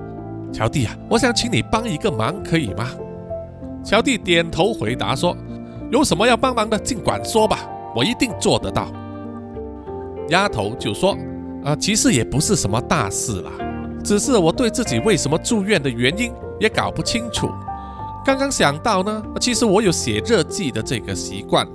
[0.52, 2.90] 乔蒂啊，我想请你帮一个忙，可以吗？”
[3.84, 5.36] 乔蒂点头回答说
[5.92, 8.92] ：“有什么要帮忙的，尽管说吧，我一定做得到。”
[10.30, 11.16] 丫头就说
[11.64, 13.52] ：“啊，其实也不是什么大事啦，
[14.04, 17.48] 只是我对自己为什么住院的原因也搞不清楚。
[18.26, 21.68] 刚刚想到呢，其实我有写日记的这个习惯，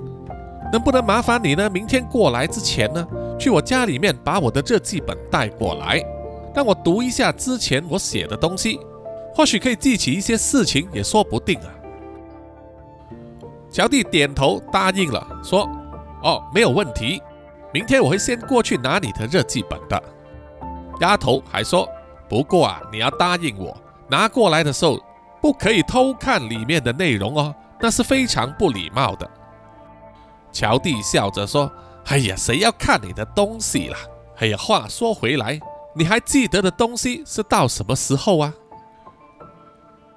[0.72, 1.68] 能不能麻烦你呢？
[1.68, 3.06] 明天过来之前呢，
[3.38, 6.00] 去我家里面把我的日记本带过来，
[6.54, 8.78] 让我读一下之前我写的东西，
[9.35, 11.68] 或许可以记起一些事情，也说不定啊。”
[13.70, 15.68] 乔蒂点头答应了，说
[16.22, 17.22] ：“哦，没有问题，
[17.72, 20.00] 明天我会先过去拿你的日记本的。”
[21.00, 21.88] 丫头还说
[22.28, 23.76] ：“不过啊，你要答应我，
[24.09, 25.00] 拿过来的时候
[25.40, 29.28] 不可以偷看里面的内容哦，那是非常不礼貌的。”
[30.53, 31.71] 乔蒂笑着说
[32.07, 33.99] ：“哎呀，谁要看你的东西啦？
[34.39, 35.61] 哎呀，话说回来，
[35.95, 38.55] 你还记得的东西是到什么时候啊？”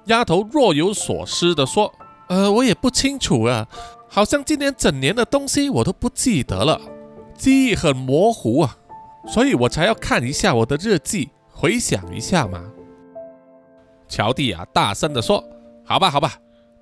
[0.06, 1.92] 丫头若有所思地说
[2.28, 3.66] ：“呃，我也不清楚啊，
[4.08, 6.80] 好像今年整年的东西我都不记得了，
[7.36, 8.76] 记忆很模糊啊，
[9.28, 12.62] 所以我才要看一下我的日记，回想一下嘛。”
[14.06, 15.42] 乔蒂啊，大声地说
[15.86, 16.34] ：“好吧，好吧，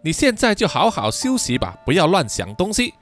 [0.03, 2.93] 你现在就好好休息吧，不要乱想东西。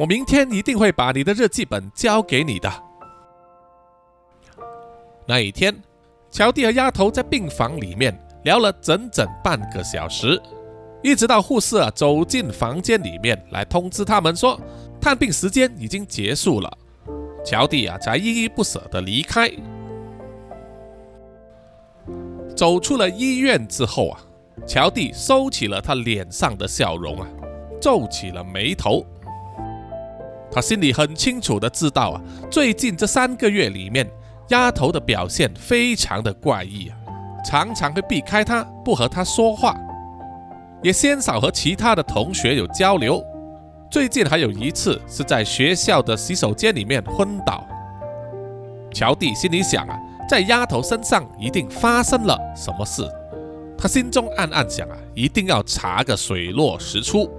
[0.00, 2.72] 我明天一定会把你的日记本交给你的。”
[5.28, 5.76] 那一天，
[6.30, 8.18] 乔蒂和丫头在病房里面。
[8.42, 10.40] 聊了整整半个小时，
[11.02, 14.58] 一直到护士啊走进房间里面来通知他们说
[14.98, 16.78] 探病时间已经结束了，
[17.44, 19.50] 乔蒂啊才依依不舍地离开。
[22.56, 24.20] 走出了医院之后啊，
[24.66, 27.28] 乔蒂收起了他脸上的笑容啊，
[27.78, 29.04] 皱起了眉头。
[30.52, 34.08] 他心里很清楚的知道啊，最近这三个月里面，
[34.48, 36.96] 丫头的表现非常的怪异啊。
[37.42, 39.74] 常常会避开他，不和他说话，
[40.82, 43.24] 也鲜少和其他的同学有交流。
[43.90, 47.66] 最近还有一次是在学校的洗手间里面昏倒。
[48.92, 53.08] 乔蒂心里想啊，在丫头身上一定发生了什么事。
[53.78, 57.30] 他心中暗暗想啊，一定要查个水落石出。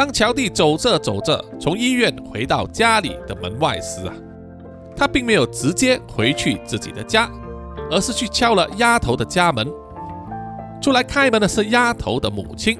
[0.00, 4.14] 当乔蒂走着走着从医院回到家里的门外时啊，
[4.96, 7.28] 他并没有直接回去自己的家。
[7.90, 9.68] 而是去敲了丫头的家门，
[10.80, 12.78] 出来开门的是丫头的母亲。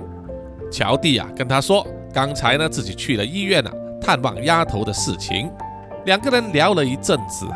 [0.73, 5.53] 乔蒂啊，跟他说，刚才呢自己去了医院啊，探望丫头的事情。
[6.07, 7.47] 两个人聊了一阵子，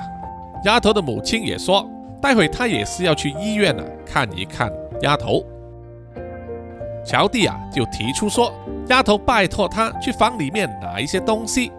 [0.67, 1.89] 丫头的母亲也说，
[2.21, 5.43] 待会他也是要去医院啊看一看丫头。
[7.05, 8.53] 乔蒂啊，就提出说，
[8.89, 11.71] 丫头拜托他去房里面拿一些东西。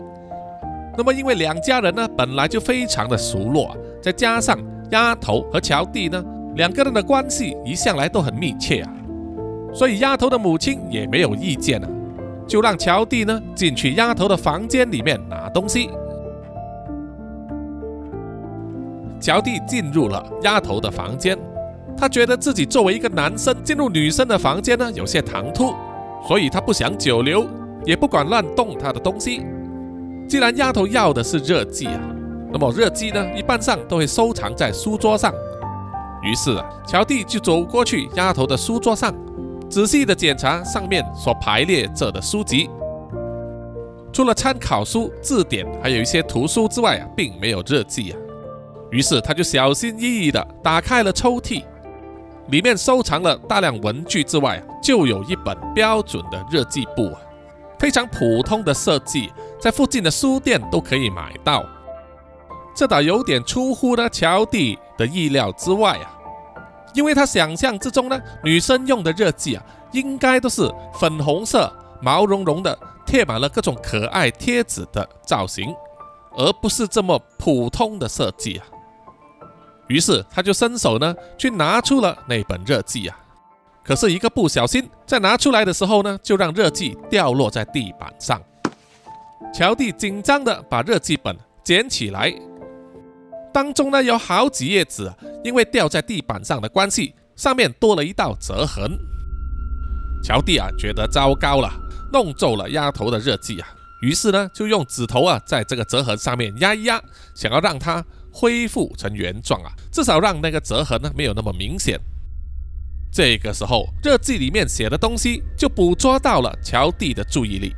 [0.97, 4.57] 那么因为两家人呢本来就非常的熟络，再加上。
[4.91, 6.23] 丫头和乔蒂呢，
[6.55, 8.93] 两个人的关系一向来都很密切啊，
[9.73, 11.89] 所以丫头的母亲也没有意见啊，
[12.45, 15.89] 就让乔蒂呢进去丫头的房间里面拿东西。
[19.19, 21.35] 乔蒂进入了丫头的房间，
[21.97, 25.73] 他觉得自己作为一个男生进入女生的房间呢有些唐突，
[26.27, 27.45] 所以他不想久留，
[27.86, 29.45] 也不管乱动她的东西。
[30.27, 31.99] 既然丫头要的是热记啊。
[32.51, 35.34] 那么日记呢，一般上都会收藏在书桌上。
[36.23, 39.13] 于是啊乔蒂就走过去丫头的书桌上，
[39.69, 42.69] 仔细的检查上面所排列着的书籍。
[44.13, 48.17] 除了参考书、字典，还有一些图书之外啊，并没有日记啊。
[48.89, 51.62] 于是他就小心翼翼的打开了抽屉，
[52.47, 57.12] 里面收藏了大量文具之外，就有一本标准的日记簿，
[57.79, 61.65] 非常普通的设计，在附近的书店都可以买到。
[62.75, 66.12] 这倒有点出乎了乔蒂的意料之外啊，
[66.93, 75.73] 因为他想象之中呢，女生用的日记啊，应该都是粉红色、毛茸茸的，贴满了各种可爱贴纸的造型，
[76.38, 78.67] 而不是这么普通的设计啊。
[79.88, 83.17] 于是他就伸手呢，去拿出了那本日记啊，
[83.84, 88.41] 可是一个不小心，在拿出来的时候呢，就让日记掉落在地板上。
[89.54, 92.34] 乔蒂紧张的把日记本捡起来。
[93.54, 95.10] 当中呢有好几页纸，
[95.43, 98.98] 因为掉在地板上的关系，上面多了一道折痕。
[100.24, 101.71] 乔蒂啊觉得糟糕了，
[102.12, 103.67] 弄皱了丫头的日记啊，
[104.02, 107.02] 于是呢就用指头啊在这个折痕上面压一压，
[107.34, 108.04] 想要让它
[108.36, 111.98] 恢复成原状啊，至少让那个折痕呢没有那么明显。
[113.12, 117.74] 这个时候，日记里面写的东西就捕捉到了乔蒂的注意力。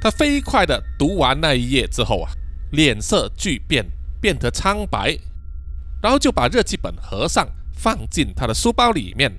[0.00, 2.30] 他飞快地读完那一页之后啊，
[2.72, 3.84] 脸色巨变。
[4.20, 5.18] 变得苍白，
[6.02, 9.30] 然后就把日记本合上，放进他的书包里面，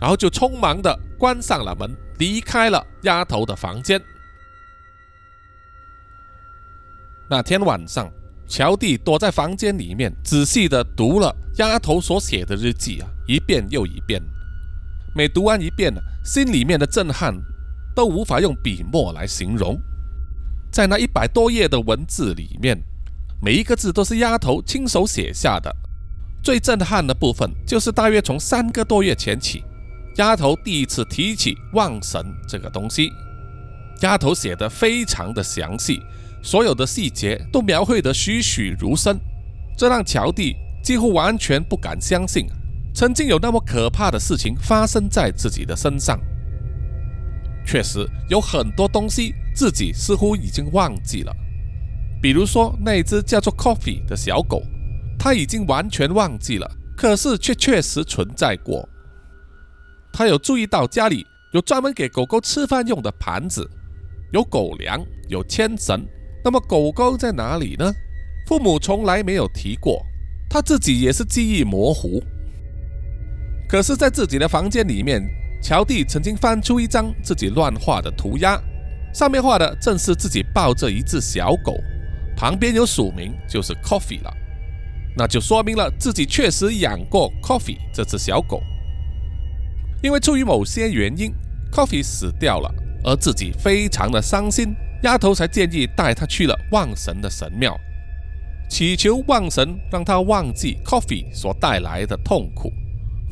[0.00, 4.00] 然后就匆忙的关上了门，离开了丫头的房间。
[7.28, 8.10] 那天晚上，
[8.46, 14.22] 乔蒂躲在房间里面，仔细的读了丫头所写的日记啊，一遍又一遍。
[15.14, 17.34] 每读完一遍呢，心里面的震撼
[17.94, 19.80] 都无法用笔墨来形容。
[20.70, 22.82] 在那一百多页的文字里面。
[23.42, 25.70] 每一个字都是丫头亲手写下的。
[26.42, 29.62] 最震撼的部分就是大约从三个多月前起，
[30.16, 33.12] 丫头第一次提起望神这个东西。
[34.00, 36.00] 丫头写的非常的详细，
[36.44, 39.18] 所有的细节都描绘得栩栩如生，
[39.78, 42.46] 这让乔蒂几乎完全不敢相信，
[42.94, 46.20] 曾经有那么可怕的事情发生在自己的身上。
[47.66, 51.34] 确实有很多东西自己似乎已经忘记了，
[52.20, 54.62] 比如说那只叫做 Coffee 的小狗，
[55.18, 58.86] 他已经完全忘记了，可是却确实存在过。
[60.12, 63.66] 他有注意到家里有专门给狗狗吃饭用的盘子，
[64.30, 66.06] 有狗粮，有牵绳。
[66.44, 67.90] 那么狗狗在哪里呢？
[68.46, 70.04] 父母从来没有提过，
[70.48, 72.22] 他自己也是记忆模糊。
[73.66, 75.22] 可是，在自己的房间里面。
[75.62, 78.60] 乔蒂曾经翻出一张自己乱画的涂鸦，
[79.14, 81.74] 上面画的正是自己抱着一只小狗，
[82.36, 84.36] 旁边有署名，就是 Coffee 了。
[85.16, 88.62] 那就说明了自己确实养过 Coffee 这只小狗。
[90.02, 91.32] 因为出于某些原因
[91.72, 92.70] ，Coffee 死掉了，
[93.02, 97.78] 而自己非常的伤心，丫头才建议带他去了望神的神庙，
[98.70, 102.72] 祈求望神让他忘记 Coffee 所带来的痛苦。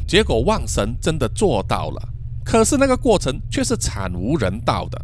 [0.07, 2.09] 结果望神真的做到了。
[2.45, 5.03] 可是那个过程却是惨无人道的。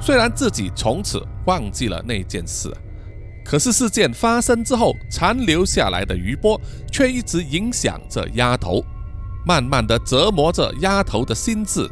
[0.00, 2.74] 虽然自己从此忘记了那件事，
[3.44, 6.60] 可是事件发生之后残留下来的余波
[6.90, 8.82] 却一直影响着丫头，
[9.46, 11.88] 慢慢的折磨着丫头的心智。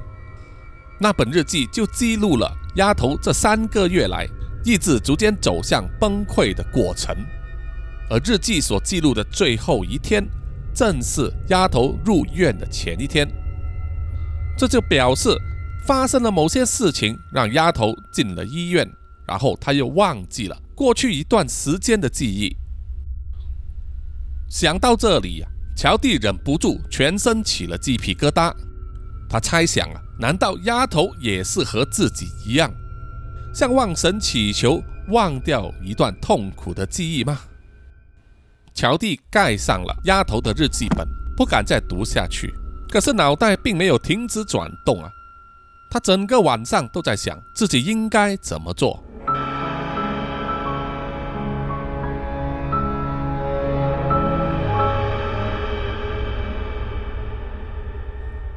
[0.99, 4.27] 那本日记就记录了丫头这三个月来
[4.65, 7.15] 意志逐渐走向崩溃的过程，
[8.09, 10.27] 而日记所记录的最后一天。
[10.75, 13.27] 正是丫头入院的前一天，
[14.59, 15.35] 这就表示
[15.87, 18.87] 发生了某些事情，让丫头进了医院，
[19.27, 22.55] 然后她又忘记了过去一段时间的记忆。
[24.51, 25.43] 想到这里，
[25.75, 28.55] 乔蒂忍不住全身起了鸡皮疙瘩。
[29.29, 32.73] 他猜想啊，难道丫头也是和自己一样，
[33.53, 37.41] 向望神祈求忘掉一段痛苦的记忆吗？
[38.75, 41.07] 乔蒂盖上了丫头的日记本，
[41.37, 42.55] 不敢再读下去。
[42.89, 45.11] 可是脑袋并没有停止转动啊！
[45.91, 49.03] 他整个晚上都在想自己应该怎么做。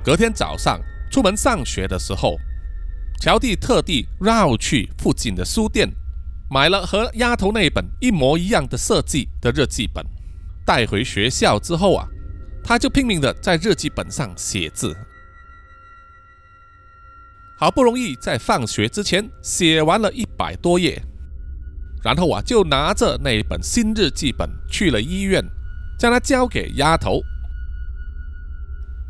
[0.04, 0.80] 隔天早上
[1.12, 2.38] 出门上学的时候，
[3.20, 5.90] 乔蒂特地绕去附近的书店。
[6.52, 10.04] 买了和丫头那本一模一样的设计的日记本，
[10.66, 12.08] 带回学校之后啊，
[12.64, 14.98] 他就拼命的在日记本上写字，
[17.60, 21.00] 好不容易在放学之前写完了一百多页，
[22.02, 25.46] 然后啊就拿着那本新日记本去了医院，
[26.00, 27.22] 将它交给丫头。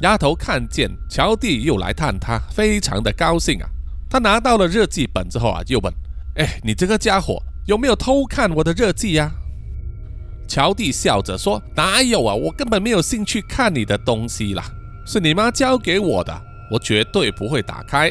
[0.01, 3.69] 丫头看见乔蒂又来探他，非常的高兴啊。
[4.09, 5.93] 他拿到了日记本之后啊，又问。
[6.35, 9.31] 哎，你这个家伙有没有偷看我的日记呀？
[10.47, 14.63] 乔蒂笑着说：“哪有啊，我根本没有兴趣看你的东西啦，
[15.05, 16.41] 是你妈交给我的，
[16.71, 18.09] 我绝对不会打开。”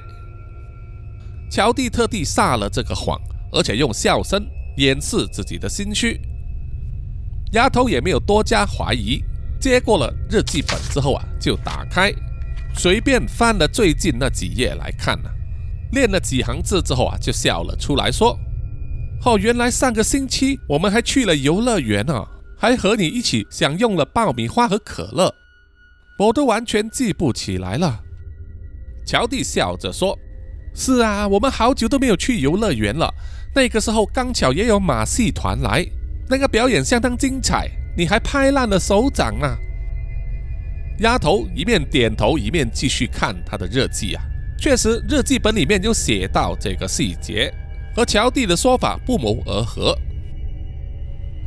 [1.51, 3.19] 乔蒂特地撒了这个谎，
[3.51, 6.21] 而且用笑声掩饰自己的心虚。
[7.53, 9.25] 丫头也没有多加怀疑，
[9.61, 12.13] 接过了日记本之后啊，就打开，
[12.75, 15.29] 随便翻了最近那几页来看呢。
[15.93, 18.39] 练了几行字之后啊，就笑了出来，说
[19.25, 22.27] ：“哦，原来上个星期我们还去了游乐园呢，
[22.59, 25.35] 还和你一起享用了爆米花和可乐，
[26.19, 28.01] 我都完全记不起来了。”
[29.07, 30.17] 乔蒂笑着说
[30.77, 33.13] ：“是啊，我们好久都没有去游乐园了。
[33.55, 35.85] 那个时候刚巧也有马戏团来，
[36.29, 39.59] 那个表演相当精彩，你还拍烂了手掌啊。”
[41.01, 44.23] 丫头一面点头，一面继续看他的日记啊。
[44.57, 47.53] 确实，日记本里面有写到这个细节，
[47.95, 49.97] 和乔蒂的说法不谋而合。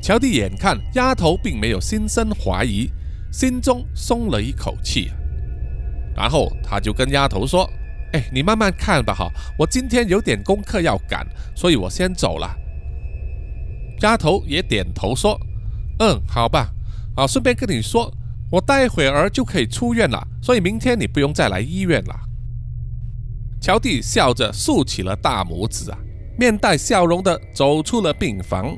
[0.02, 2.90] 乔蒂眼看丫头并没有心生怀疑，
[3.32, 5.12] 心中松了一口气。
[6.16, 7.70] 然后他就跟丫头说
[8.14, 12.56] ：“哎，你慢慢看吧，哈，我今天有点功课要赶，所以我先走了。”
[14.02, 15.38] 丫头也点头说
[16.02, 16.68] ：“嗯，好吧。
[17.16, 18.12] 啊，顺便跟你说，
[18.52, 22.16] 我待会儿就可以出院了，所以明天你不用再来医院了。”
[23.62, 25.98] 乔蒂笑着竖起了大拇指啊，
[26.40, 28.76] 面带笑容的走出了病房。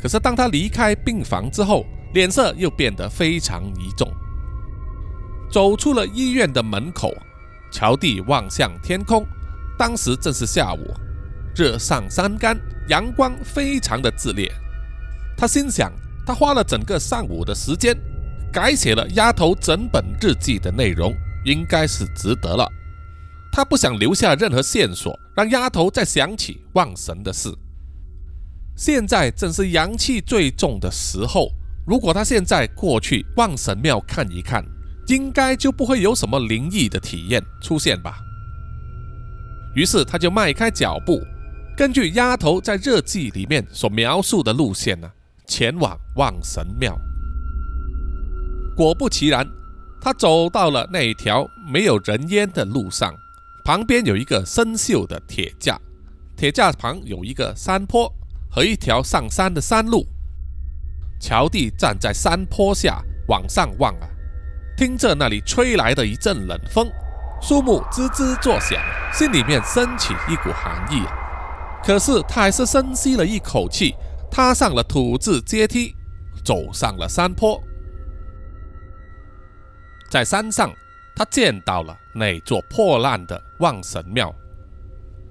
[0.00, 4.08] 可是当他离开病房之后，脸色又变得非常凝重。
[5.50, 7.12] 走出了医院的门口，
[7.72, 9.26] 乔蒂望向天空，
[9.76, 10.94] 当时正是下午，
[11.56, 12.56] 日上三竿，
[12.88, 14.48] 阳光非常的炽烈。
[15.36, 15.90] 他心想，
[16.26, 17.96] 他花了整个上午的时间，
[18.52, 21.14] 改写了丫头整本日记的内容，
[21.44, 22.70] 应该是值得了。
[23.52, 27.52] 他不想留下任何线索，让丫头再想起望神的事。
[28.76, 31.50] 现在正是阳气最重的时候，
[31.84, 34.64] 如果他现在过去望神庙看一看，
[35.08, 38.20] 应该就不会有什么灵异的体验出现吧。
[39.74, 41.20] 于是他就迈开脚步，
[41.76, 45.10] 根据丫头在日记里面所描述的路线呢，
[45.50, 46.96] 前往望神庙。
[48.76, 49.44] 果不其然，
[50.00, 53.12] 他走到了那条没有人烟的路上，
[53.64, 55.76] 旁边有一个生锈的铁架，
[56.36, 58.10] 铁架旁有一个山坡
[58.48, 60.06] 和一条上山的山路。
[61.20, 64.08] 乔蒂站在山坡下往上望啊，
[64.76, 66.88] 听着那里吹来的一阵冷风，
[67.42, 68.80] 树木吱吱作响，
[69.12, 71.02] 心里面升起一股寒意。
[71.82, 73.94] 可是他还是深吸了一口气，
[74.30, 75.94] 踏上了土质阶梯，
[76.44, 77.60] 走上了山坡。
[80.10, 80.72] 在山上，
[81.14, 84.34] 他见到了那座破烂的望神庙。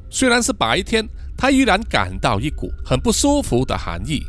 [0.09, 4.23] 虽然是白天，他依然感到一股很不舒服的寒意。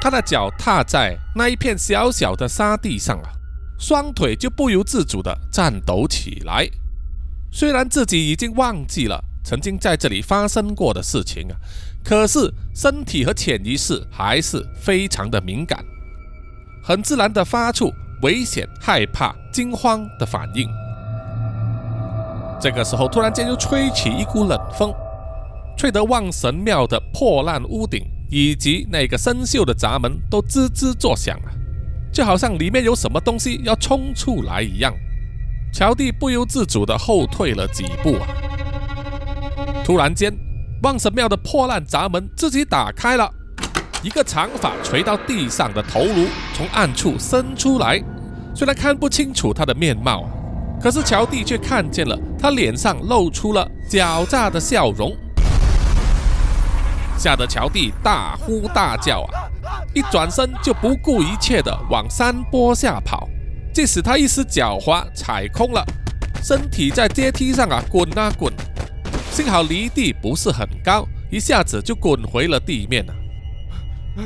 [0.00, 3.32] 他的脚踏在那一片小小的沙地上啊，
[3.78, 6.68] 双腿就不由自主地颤抖起来。
[7.50, 11.56] 虽然自己已经忘记了曾经在这里发生过的事情啊，
[12.04, 15.84] 可是身体和潜意识还是非常的敏感，
[16.82, 17.92] 很自然地发出
[18.22, 20.68] 危险、害怕、惊慌的反应。
[22.60, 24.92] 这个时候，突然间又吹起一股冷风，
[25.76, 28.02] 吹得望神庙的破烂屋顶。
[28.32, 31.50] 以及那个生锈的闸门都吱吱作响啊，
[32.12, 34.94] 就好像里面有什么东西要冲出来一样。
[35.72, 38.28] 乔蒂不由自主地后退了几步啊。
[39.84, 40.32] 突然间，
[40.82, 43.30] 望神庙的破烂闸门自己打开了，
[44.02, 48.02] 一个长发垂到地上的头颅从暗处伸出来。
[48.54, 50.24] 虽然看不清楚他的面貌，
[50.80, 55.14] 可是乔蒂却看见了他脸上露出了狡诈的笑容。
[57.18, 59.44] 吓得乔蒂大呼大叫啊！
[59.94, 63.28] 一转身就不顾一切的往山坡下跑，
[63.74, 65.84] 即使他一时狡猾踩空了，
[66.42, 68.50] 身体在阶梯上啊滚啊滚，
[69.32, 73.14] 幸好离地不是很高，一下子就滚回了地面了。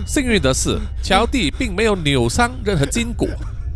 [0.06, 3.28] 幸运的是，乔蒂并没有扭伤任何筋骨，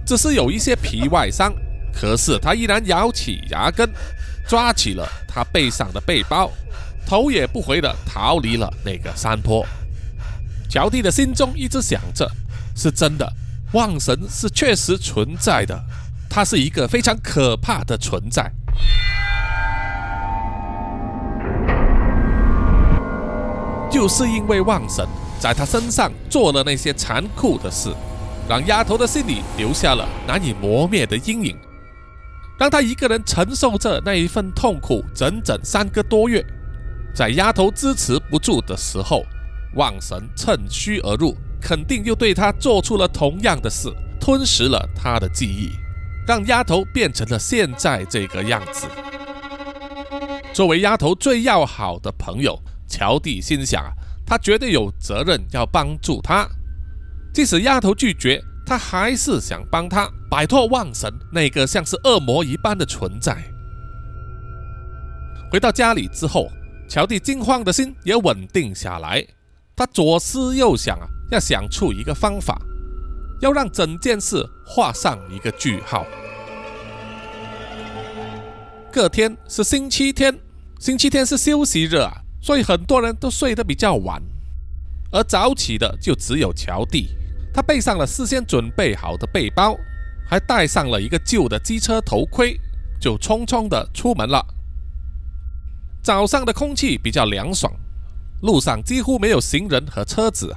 [0.07, 1.53] 只是有一些皮外伤。
[1.93, 3.89] 可是他依然咬起牙根，
[4.49, 6.51] 抓起了他背上的背包。
[7.07, 9.65] 头也不回地逃离了那个山坡。
[10.69, 12.31] 乔蒂的心中一直想着：
[12.75, 13.31] 是真的，
[13.73, 15.85] 望神是确实存在的，
[16.29, 18.51] 他是一个非常可怕的存在。
[23.99, 25.05] 就是因为望神
[25.41, 27.93] 在他身上做了那些残酷的事，
[28.49, 31.57] 让丫头的心里留下了难以磨灭的阴影，
[32.57, 36.47] 让他一个人承受着那一份痛苦整整三个多月。
[37.13, 39.25] 在丫头支持不住的时候，
[39.75, 45.73] 望神趁虚而入，肯定又对他做出了同样的事，吞噬了他的记忆，
[46.25, 48.87] 让丫头变成了现在这个样子。
[50.53, 53.93] 作为丫头最要好的朋友，乔蒂心想啊，
[54.27, 56.49] 他绝对有责任要帮助他。
[57.33, 63.37] 即使丫头拒绝，他还是想帮她摆脱望神那个像是恶魔一般的存在。
[65.51, 66.49] 回到家里之后。
[66.91, 69.23] 乔蒂惊慌的心也稳定下来，
[69.77, 72.59] 他左思右想啊，要想出一个方法，
[73.43, 76.07] 要让整件事画上一个句号。
[78.91, 80.35] 隔天是星期天，
[80.81, 84.23] 星期天是休息日啊，所以很多人都睡得比较晚，
[85.11, 87.09] 而早起的就只有乔蒂。
[87.53, 89.77] 他背上了事先准备好的背包，
[90.29, 92.59] 还戴上了一个旧的机车头盔，
[93.01, 94.45] 就匆匆的出门了。
[96.03, 97.73] 早上的空气比较凉爽，
[98.43, 100.55] 路上几乎没有行人和车子。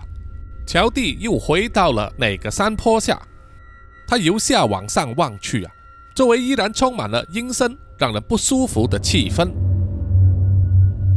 [0.68, 3.20] 乔蒂又回到了那个山坡下，
[4.08, 5.72] 他由下往上望去啊，
[6.16, 9.50] 周围依然充满了阴森、让人不舒服的气氛。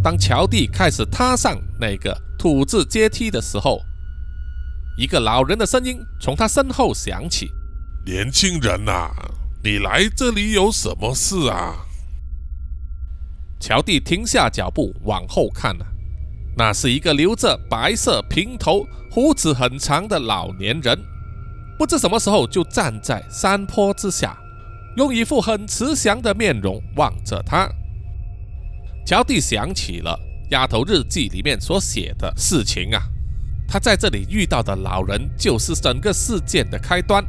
[0.04, 3.80] 当乔蒂开始踏上那个土质阶梯的时候，
[4.98, 7.50] 一个老人的声音从他身后响起
[8.04, 9.10] ：“年轻人呐，
[9.62, 11.86] 你来这里有什么事啊？”
[13.58, 15.86] 乔蒂停下脚步，往后看了，
[16.54, 21.02] 那是一个留着白色平头、胡子很长的老年人，
[21.78, 24.36] 不知什么时候就站在山坡之下，
[24.98, 27.66] 用一副很慈祥的面容望着他。
[29.04, 30.18] 乔蒂想起了
[30.50, 33.02] 丫头日记里面所写的事情啊，
[33.68, 37.22] 他在这里遇到的老人就是整个事件的开端，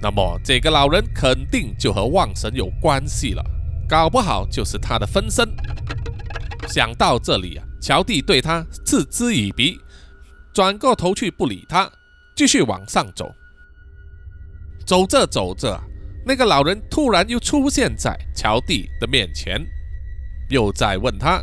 [0.00, 3.44] 那么这个老人肯定就和望神有关系了。
[3.86, 5.46] 搞不好就是他的分身。
[6.68, 9.78] 想到这里啊，乔蒂对他嗤之以鼻，
[10.54, 11.90] 转过头去不理他，
[12.34, 13.30] 继续往上走。
[14.86, 15.78] 走着走着，
[16.24, 19.66] 那个老人突然又出现在乔蒂的面前，
[20.48, 21.42] 又在问他：“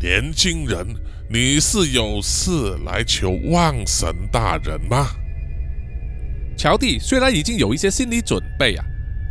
[0.00, 0.86] 年轻人，
[1.28, 5.08] 你是有事来求望神大人吗？”
[6.56, 8.84] 乔蒂虽然已经有一些心理准备啊，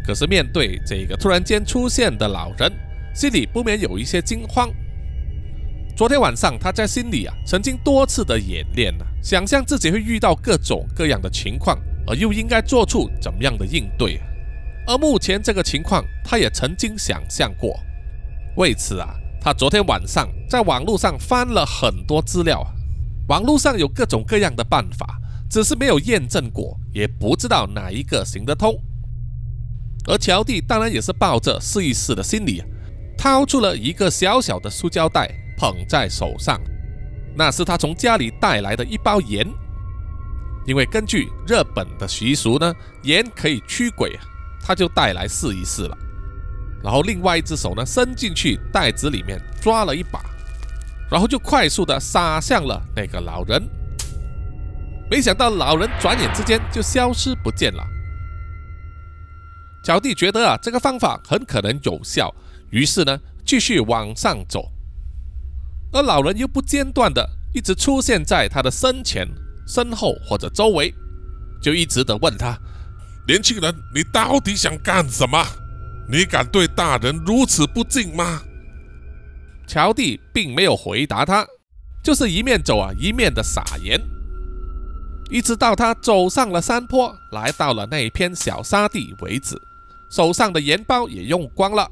[0.06, 2.72] 可是面对这个突然间出现的老人，
[3.14, 4.70] 心里不免有一些惊慌。
[5.96, 11.78] 昨天晚上他在心里啊，曾经多次的演练了，想象自己会遇到各种各样的情况。
[12.08, 14.20] 而又应该做出怎么样的应对？
[14.88, 17.80] 而目前这个情况，他也曾经想象过。
[18.60, 22.62] 为此啊，他昨天晚上在网络上翻了很多资料。
[23.30, 25.18] 网络上有各种各样的办法，
[25.50, 28.76] 只是没有验证过，也不知道哪一个行得通。
[30.10, 32.62] 而乔蒂当然也是抱着试一试的心理，
[33.18, 36.60] 掏出了一个小小的塑胶袋，捧在手上，
[37.38, 39.48] 那是他从家里带来的一包盐。
[40.66, 44.20] 因为根据日本的习俗呢，盐可以驱鬼，
[44.62, 45.98] 他就带来试一试了。
[46.84, 50.22] 然后另外一只手呢，伸进去袋子里面抓了一把，
[51.10, 53.62] 然后就快速的撒向了那个老人。
[55.10, 57.84] 没想到老人转眼之间就消失不见了。
[59.84, 62.34] 小弟觉得啊，这个方法很可能有效，
[62.70, 64.72] 于是呢，继续往上走，
[65.92, 69.28] 而老人又不间断的一直出现在他的身前。
[69.68, 70.92] 身后或者周围，
[71.62, 72.58] 就一直的问他
[73.28, 75.46] ：“年轻人，你到底想干什么？
[76.12, 78.42] 你敢对大人如此不敬吗？”
[79.68, 81.46] 乔蒂并没有回答他，
[82.04, 84.02] 就是一面走啊，一面的撒盐，
[85.30, 89.56] 一直到他走上了山坡，来到了那片小沙地为止，
[90.10, 91.88] 手上的盐包也用光了。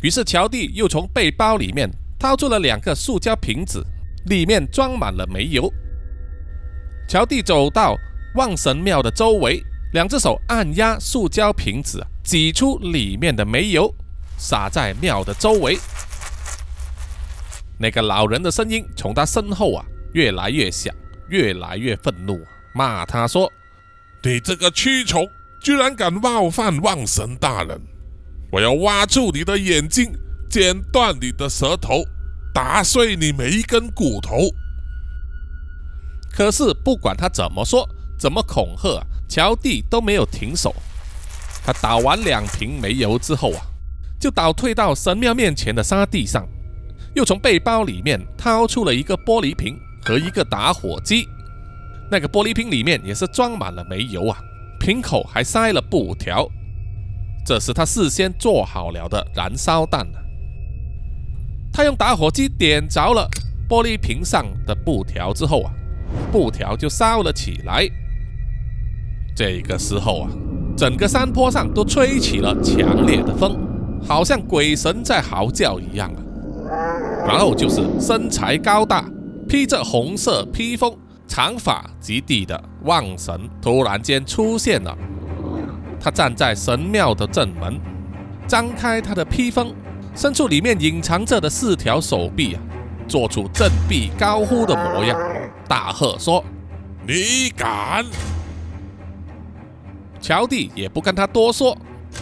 [0.00, 3.84] 于是乔蒂又从背包里面掏出了两个塑胶瓶子，
[4.24, 5.70] 里面装满了煤油。
[7.06, 7.94] 乔蒂走到
[8.36, 9.62] 望神庙的周围，
[9.92, 13.94] 两只手按压塑胶瓶子，挤出里面的煤油，
[14.36, 15.78] 洒在庙的周围。
[17.78, 20.94] 那个老人的声音从他身后啊越来越响，
[21.28, 22.38] 越来越愤怒，
[22.74, 23.50] 骂他说
[24.22, 25.26] ：“你这个蛆虫，
[25.62, 27.80] 居然敢冒犯望神大人！
[28.52, 30.12] 我要挖出你的眼睛，
[30.50, 32.04] 剪断你的舌头，
[32.52, 34.36] 打碎你每一根骨头！”
[36.30, 40.74] 可是不管他怎么说，怎么恐吓，乔蒂都没有停手。
[41.70, 43.62] 他倒完两瓶煤油之后啊，
[44.18, 46.44] 就倒退到神庙面前的沙地上，
[47.14, 51.28] 又从背包里面掏出了一个玻璃瓶和一个打火机。
[52.10, 54.36] 那个玻璃瓶里面也是装满了煤油啊，
[54.80, 56.44] 瓶口还塞了布条，
[57.46, 60.04] 这是他事先做好了的燃烧弹
[61.72, 63.28] 他用打火机点着了
[63.68, 65.72] 玻璃瓶上的布条之后啊。
[66.32, 67.88] 布条就烧了起来。
[69.36, 70.30] 这个时候啊，
[70.76, 73.58] 整个山坡上都吹起了强烈的风，
[74.06, 76.20] 好像鬼神在嚎叫一样啊。
[77.26, 79.04] 然后就是身材高大、
[79.48, 80.96] 披着红色披风、
[81.26, 84.96] 长发及地的望神突然间出现了。
[86.00, 87.78] 他站在神庙的正门，
[88.46, 89.74] 张开他的披风，
[90.14, 92.62] 伸出里面隐藏着的四条手臂啊，
[93.06, 95.18] 做出振臂高呼的模样。
[95.68, 96.42] 大喝说
[97.06, 98.06] ：“你敢！”
[100.20, 101.76] 乔蒂也不跟他多说，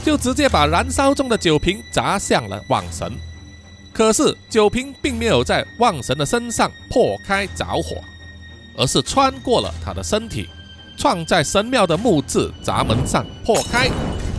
[0.05, 3.13] 就直接把燃烧中的酒瓶砸向了望神。
[3.93, 7.97] 可是酒瓶并没有在望神的身上破开着火，
[8.77, 10.49] 而是穿过了他的身体，
[10.97, 13.91] 撞在神庙的木质闸门上破开，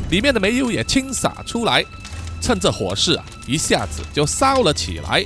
[0.10, 1.84] 里面的煤油也倾洒出来，
[2.42, 5.26] 趁着火势啊，一下子就烧了起来。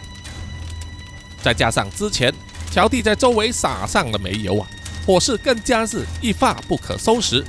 [1.42, 2.34] 再加上之前。
[2.72, 4.68] 乔蒂在周围撒上了煤油啊，
[5.06, 7.46] 火势更加是一发不可收拾。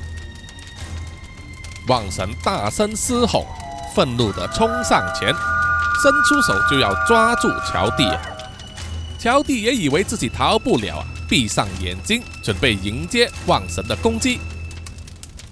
[1.88, 3.46] 望神大声嘶吼，
[3.94, 5.28] 愤怒地冲上前，
[6.02, 8.08] 伸出手就要抓住乔蒂。
[9.18, 14.40] 乔蒂也以为自己逃不了啊，闭上眼睛准备迎接望神的攻击。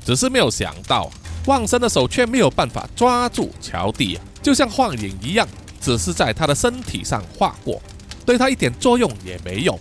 [0.04, 1.10] 只是没有想到，
[1.46, 5.46] 望神的手却没有办法抓住乔蒂，就像幻影一样，
[5.80, 7.80] 只是在他的身体上划过。
[8.24, 9.78] 对他一点作用也没有，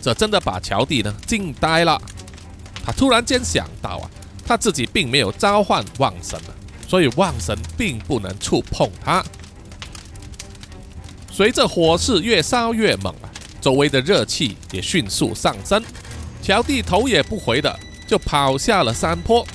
[0.00, 2.00] 这真的把乔蒂呢惊呆了。
[2.84, 4.10] 他突然间想到啊，
[4.44, 6.50] 他自己并没有召唤望神啊，
[6.88, 9.24] 所以望神并不能触碰他。
[11.30, 13.30] 随着火势越烧越猛啊，
[13.60, 15.82] 周围的热气也迅速上升。
[16.42, 19.46] 乔蒂头也不回的就跑下了山坡，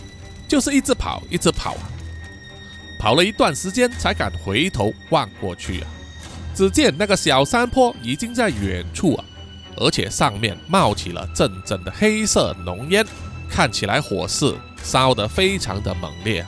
[0.48, 1.84] 就是一直跑，一直跑啊，
[3.00, 5.88] 跑了一段时间才敢回头望过去啊。
[6.56, 9.26] 只见那个小山坡已经在远处啊，
[9.76, 13.06] 而且上面冒起了阵阵的黑色浓烟，
[13.50, 16.46] 看起来火势烧得非常的猛烈。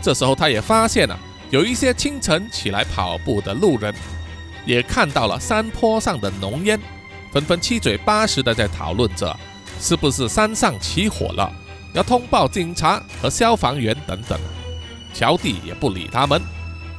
[0.00, 1.18] 这时候，他也发现了
[1.50, 3.94] 有一些清晨起来跑步的路人，
[4.66, 6.80] 也看到了山坡上的浓烟，
[7.32, 9.38] 纷纷七嘴八舌的在讨论着，
[9.80, 11.52] 是不是山上起火了，
[11.92, 14.38] 要通报警察和消防员等等。
[15.14, 16.40] 乔蒂也不理他们，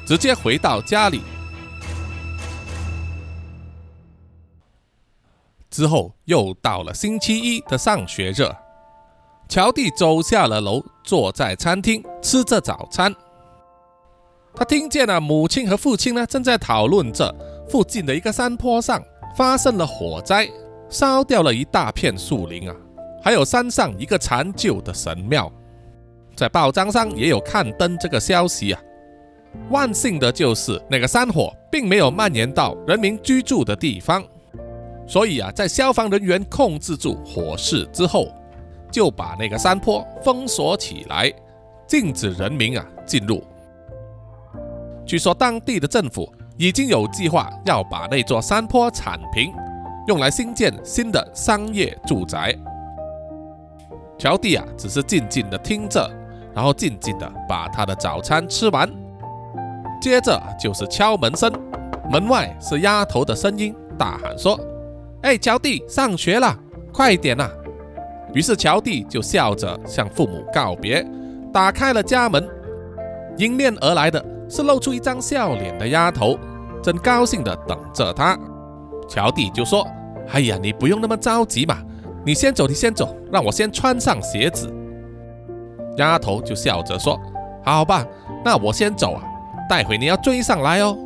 [0.05, 1.21] 直接回到家里。
[5.74, 8.43] 之后又到了星期一的上学日，
[9.49, 13.11] 乔蒂走下了楼，坐在餐厅吃着早餐。
[14.53, 17.34] 他听见了母亲和父亲呢正在讨论着
[17.67, 19.01] 附近的一个山坡上
[19.36, 20.47] 发生了火灾，
[20.89, 22.76] 烧掉了一大片树林啊，
[23.24, 25.51] 还有山上一个残旧的神庙。
[26.36, 28.80] 在报章上也有刊登这个消息啊。
[29.71, 34.24] 万幸的就是那个山火并没有蔓延到人民居住的地方。
[35.06, 38.28] 所以啊，在消防人员控制住火势之后，
[38.91, 41.32] 就把那个山坡封锁起来，
[41.86, 43.43] 禁止人民啊进入。
[45.06, 49.54] 据说当地的政府已经有计划要把那座山坡铲平，
[50.08, 52.56] 用来新建新的商业住宅。
[54.18, 56.10] 乔蒂啊，只是静静的听着，
[56.56, 58.89] 然后静静的把他的早餐吃完。
[59.99, 61.51] 接着就是敲门声，
[62.10, 64.58] 门外是丫头的声音，大喊说。
[65.24, 66.53] 哎，乔蒂，上学了，
[66.93, 67.49] 快点呐！
[68.34, 71.05] 于是乔蒂就笑着向父母告别，
[71.53, 72.45] 打开了家门。
[73.38, 76.38] 迎面而来的是露出一张笑脸的丫头，
[76.84, 78.38] 正高兴地等着他。
[79.07, 79.88] 乔蒂就说
[80.34, 81.78] ：“哎呀，你不用那么着急嘛，
[82.26, 84.69] 你先走，你先走，让我先穿上鞋子。”
[85.95, 87.17] 丫头就笑着说
[87.63, 88.05] ：“好吧，
[88.43, 89.24] 那我先走啊，
[89.69, 90.97] 待会你要追上来哦。”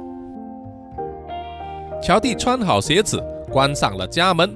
[2.02, 3.24] 乔蒂穿好鞋子。
[3.52, 4.56] 关上了家门，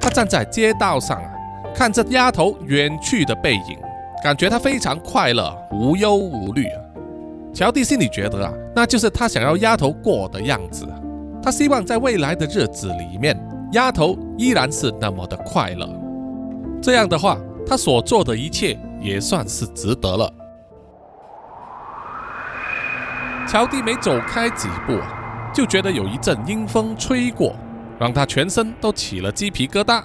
[0.00, 1.30] 他站在街道上啊，
[1.74, 3.78] 看着丫头远去的背影，
[4.22, 6.80] 感觉他非常快乐，无忧无虑啊。
[7.52, 10.86] 乔蒂心里觉得啊，那就是他想要丫头过的样子。
[11.42, 13.36] 他希望在未来的日子里面，
[13.72, 15.88] 丫头依然是那么的快乐。
[16.82, 20.30] 这样的话，他所做的一切也算是值得了。
[23.48, 24.98] 乔蒂没走开几步，
[25.52, 27.56] 就觉得有一阵阴风吹过。
[28.00, 30.02] 让他全身都起了鸡皮疙瘩。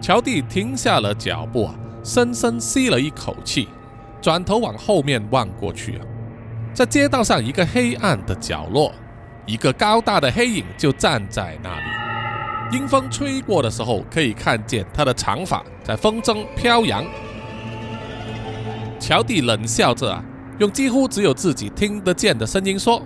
[0.00, 3.68] 乔蒂停下了脚步啊，深深吸了一口气，
[4.22, 6.06] 转头往后面望过去啊，
[6.72, 8.92] 在街道上一个黑暗的角落，
[9.46, 12.78] 一个高大的黑影就站在那里。
[12.78, 17.04] 阴风吹过的时候，可以看见他的长发在风中飘扬。
[19.00, 20.24] 乔蒂冷笑着啊，
[20.60, 23.02] 用几乎只有自己听得见的声音说。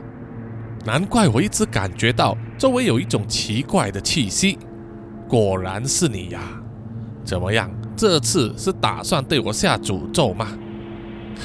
[0.84, 4.58] 难怪我一直感觉到周围有一种奇怪的气息，
[5.26, 6.40] 果然是你呀！
[7.24, 10.46] 怎么样，这次是打算对我下诅咒吗？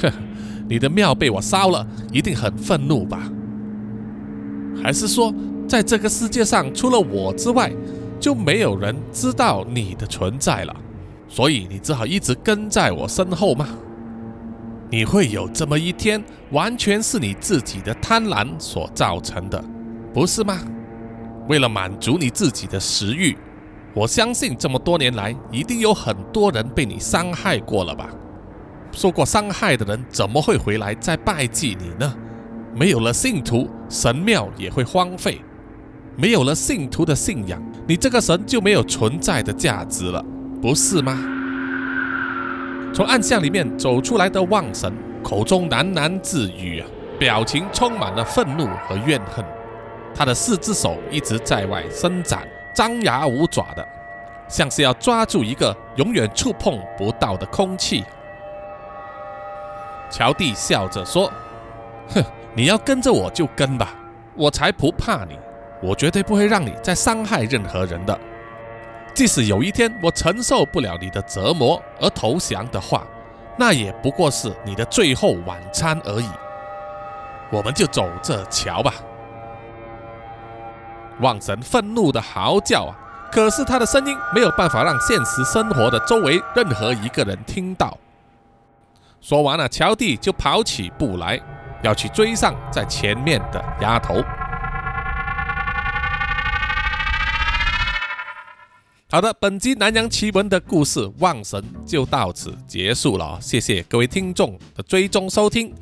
[0.02, 0.12] 呵，
[0.68, 3.32] 你的庙被我烧了，一定很愤怒吧？
[4.82, 5.32] 还是说，
[5.66, 7.72] 在这个世界上除了我之外，
[8.20, 10.76] 就没有人知道你的存在了，
[11.28, 13.66] 所以你只好一直跟在我身后吗？
[14.92, 16.20] 你会有这么一天，
[16.50, 19.62] 完全是你自己的贪婪所造成的，
[20.12, 20.58] 不是吗？
[21.48, 23.36] 为了满足你自己的食欲，
[23.94, 28.10] 我相信这么多年来，一定有很多人被你伤害过了吧？
[28.90, 32.12] 受过伤害的人怎么会回来再拜祭你呢？
[32.74, 35.34] 没有了信徒，神庙也会荒废；
[36.16, 40.24] 没有了信徒的信仰，你这个神就没有存在的价值了，
[40.60, 41.16] 不是吗？
[42.92, 46.86] 从暗巷里面走出来的望神，口中喃喃自语啊，
[47.18, 49.44] 表情充满了愤怒和怨恨。
[50.14, 53.86] 他的四只手一直在外伸展，张牙舞爪的，
[54.48, 58.04] 像是要抓住一个永远触碰不到的空气。
[60.10, 61.32] 乔蒂笑着说
[62.12, 62.22] ：“哼，
[62.54, 63.94] 你要跟着我就跟吧，
[64.34, 65.38] 我才不怕你，
[65.80, 68.18] 我绝对不会让你再伤害任何人的。”
[69.14, 73.06] 即使有一天我承受不了你的折磨而投降的话，
[73.58, 76.28] 那也不过是你的最后晚餐而已。
[77.50, 78.94] 我们就走着瞧吧。
[81.20, 82.96] 望神愤怒的嚎叫啊！
[83.30, 87.96] 可是他的声音没有办法让现实生活的周围任何一个人听到。
[89.20, 91.38] 说完了，乔蒂就跑起步来，
[91.82, 94.24] 要去追上在前面的丫头。
[99.12, 105.74] 好的，本集南洋奇闻的故事《望神》就到此结束了，谢谢各位听众的追踪收听。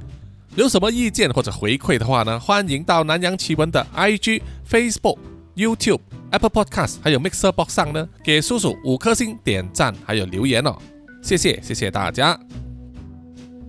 [0.56, 2.40] 有什么意见或者回馈的话呢？
[2.40, 5.18] 欢迎到南洋奇闻的 IG、Facebook、
[5.54, 6.00] YouTube、
[6.30, 10.74] Apple Podcast 还有 Mixer Box 上呢，给叔叔五颗星点赞还有留言哦，
[11.22, 12.40] 谢谢谢谢大家。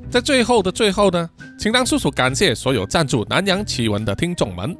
[0.09, 1.29] 在最后的最后呢，
[1.59, 4.73] 请让叔叔感谢所有赞助南洋奇闻的听众们，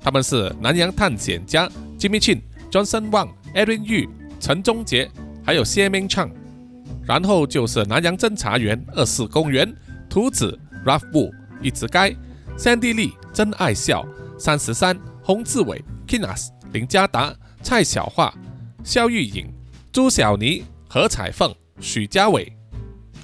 [0.00, 1.68] 他们是南洋探险家
[1.98, 2.40] Jimmy Chin、
[2.70, 4.08] Johnson Wang、Aaron Yu、
[4.40, 5.10] 陈忠杰，
[5.44, 6.30] 还有谢明畅。
[7.04, 9.74] 然后就是南洋侦查员二四公园、
[10.08, 12.10] 图子、Ralph Wu、一直该、
[12.56, 14.06] Sandy Lee、真爱笑、
[14.38, 18.32] 三十三、洪志伟、Kinas、林家达、蔡小桦、
[18.84, 19.52] 肖玉颖、
[19.90, 22.52] 朱小妮、何彩凤、许家伟。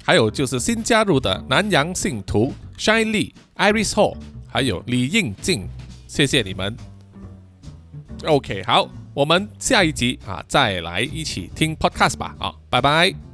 [0.03, 4.17] 还有就是新加入的南洋信徒 Shine Lee、Iris Hall，
[4.47, 5.67] 还有李应静，
[6.07, 6.75] 谢谢你们。
[8.25, 8.89] OK，好，
[9.19, 13.28] 我们下一集啊再来一起听 Podcast 吧，啊，拜拜。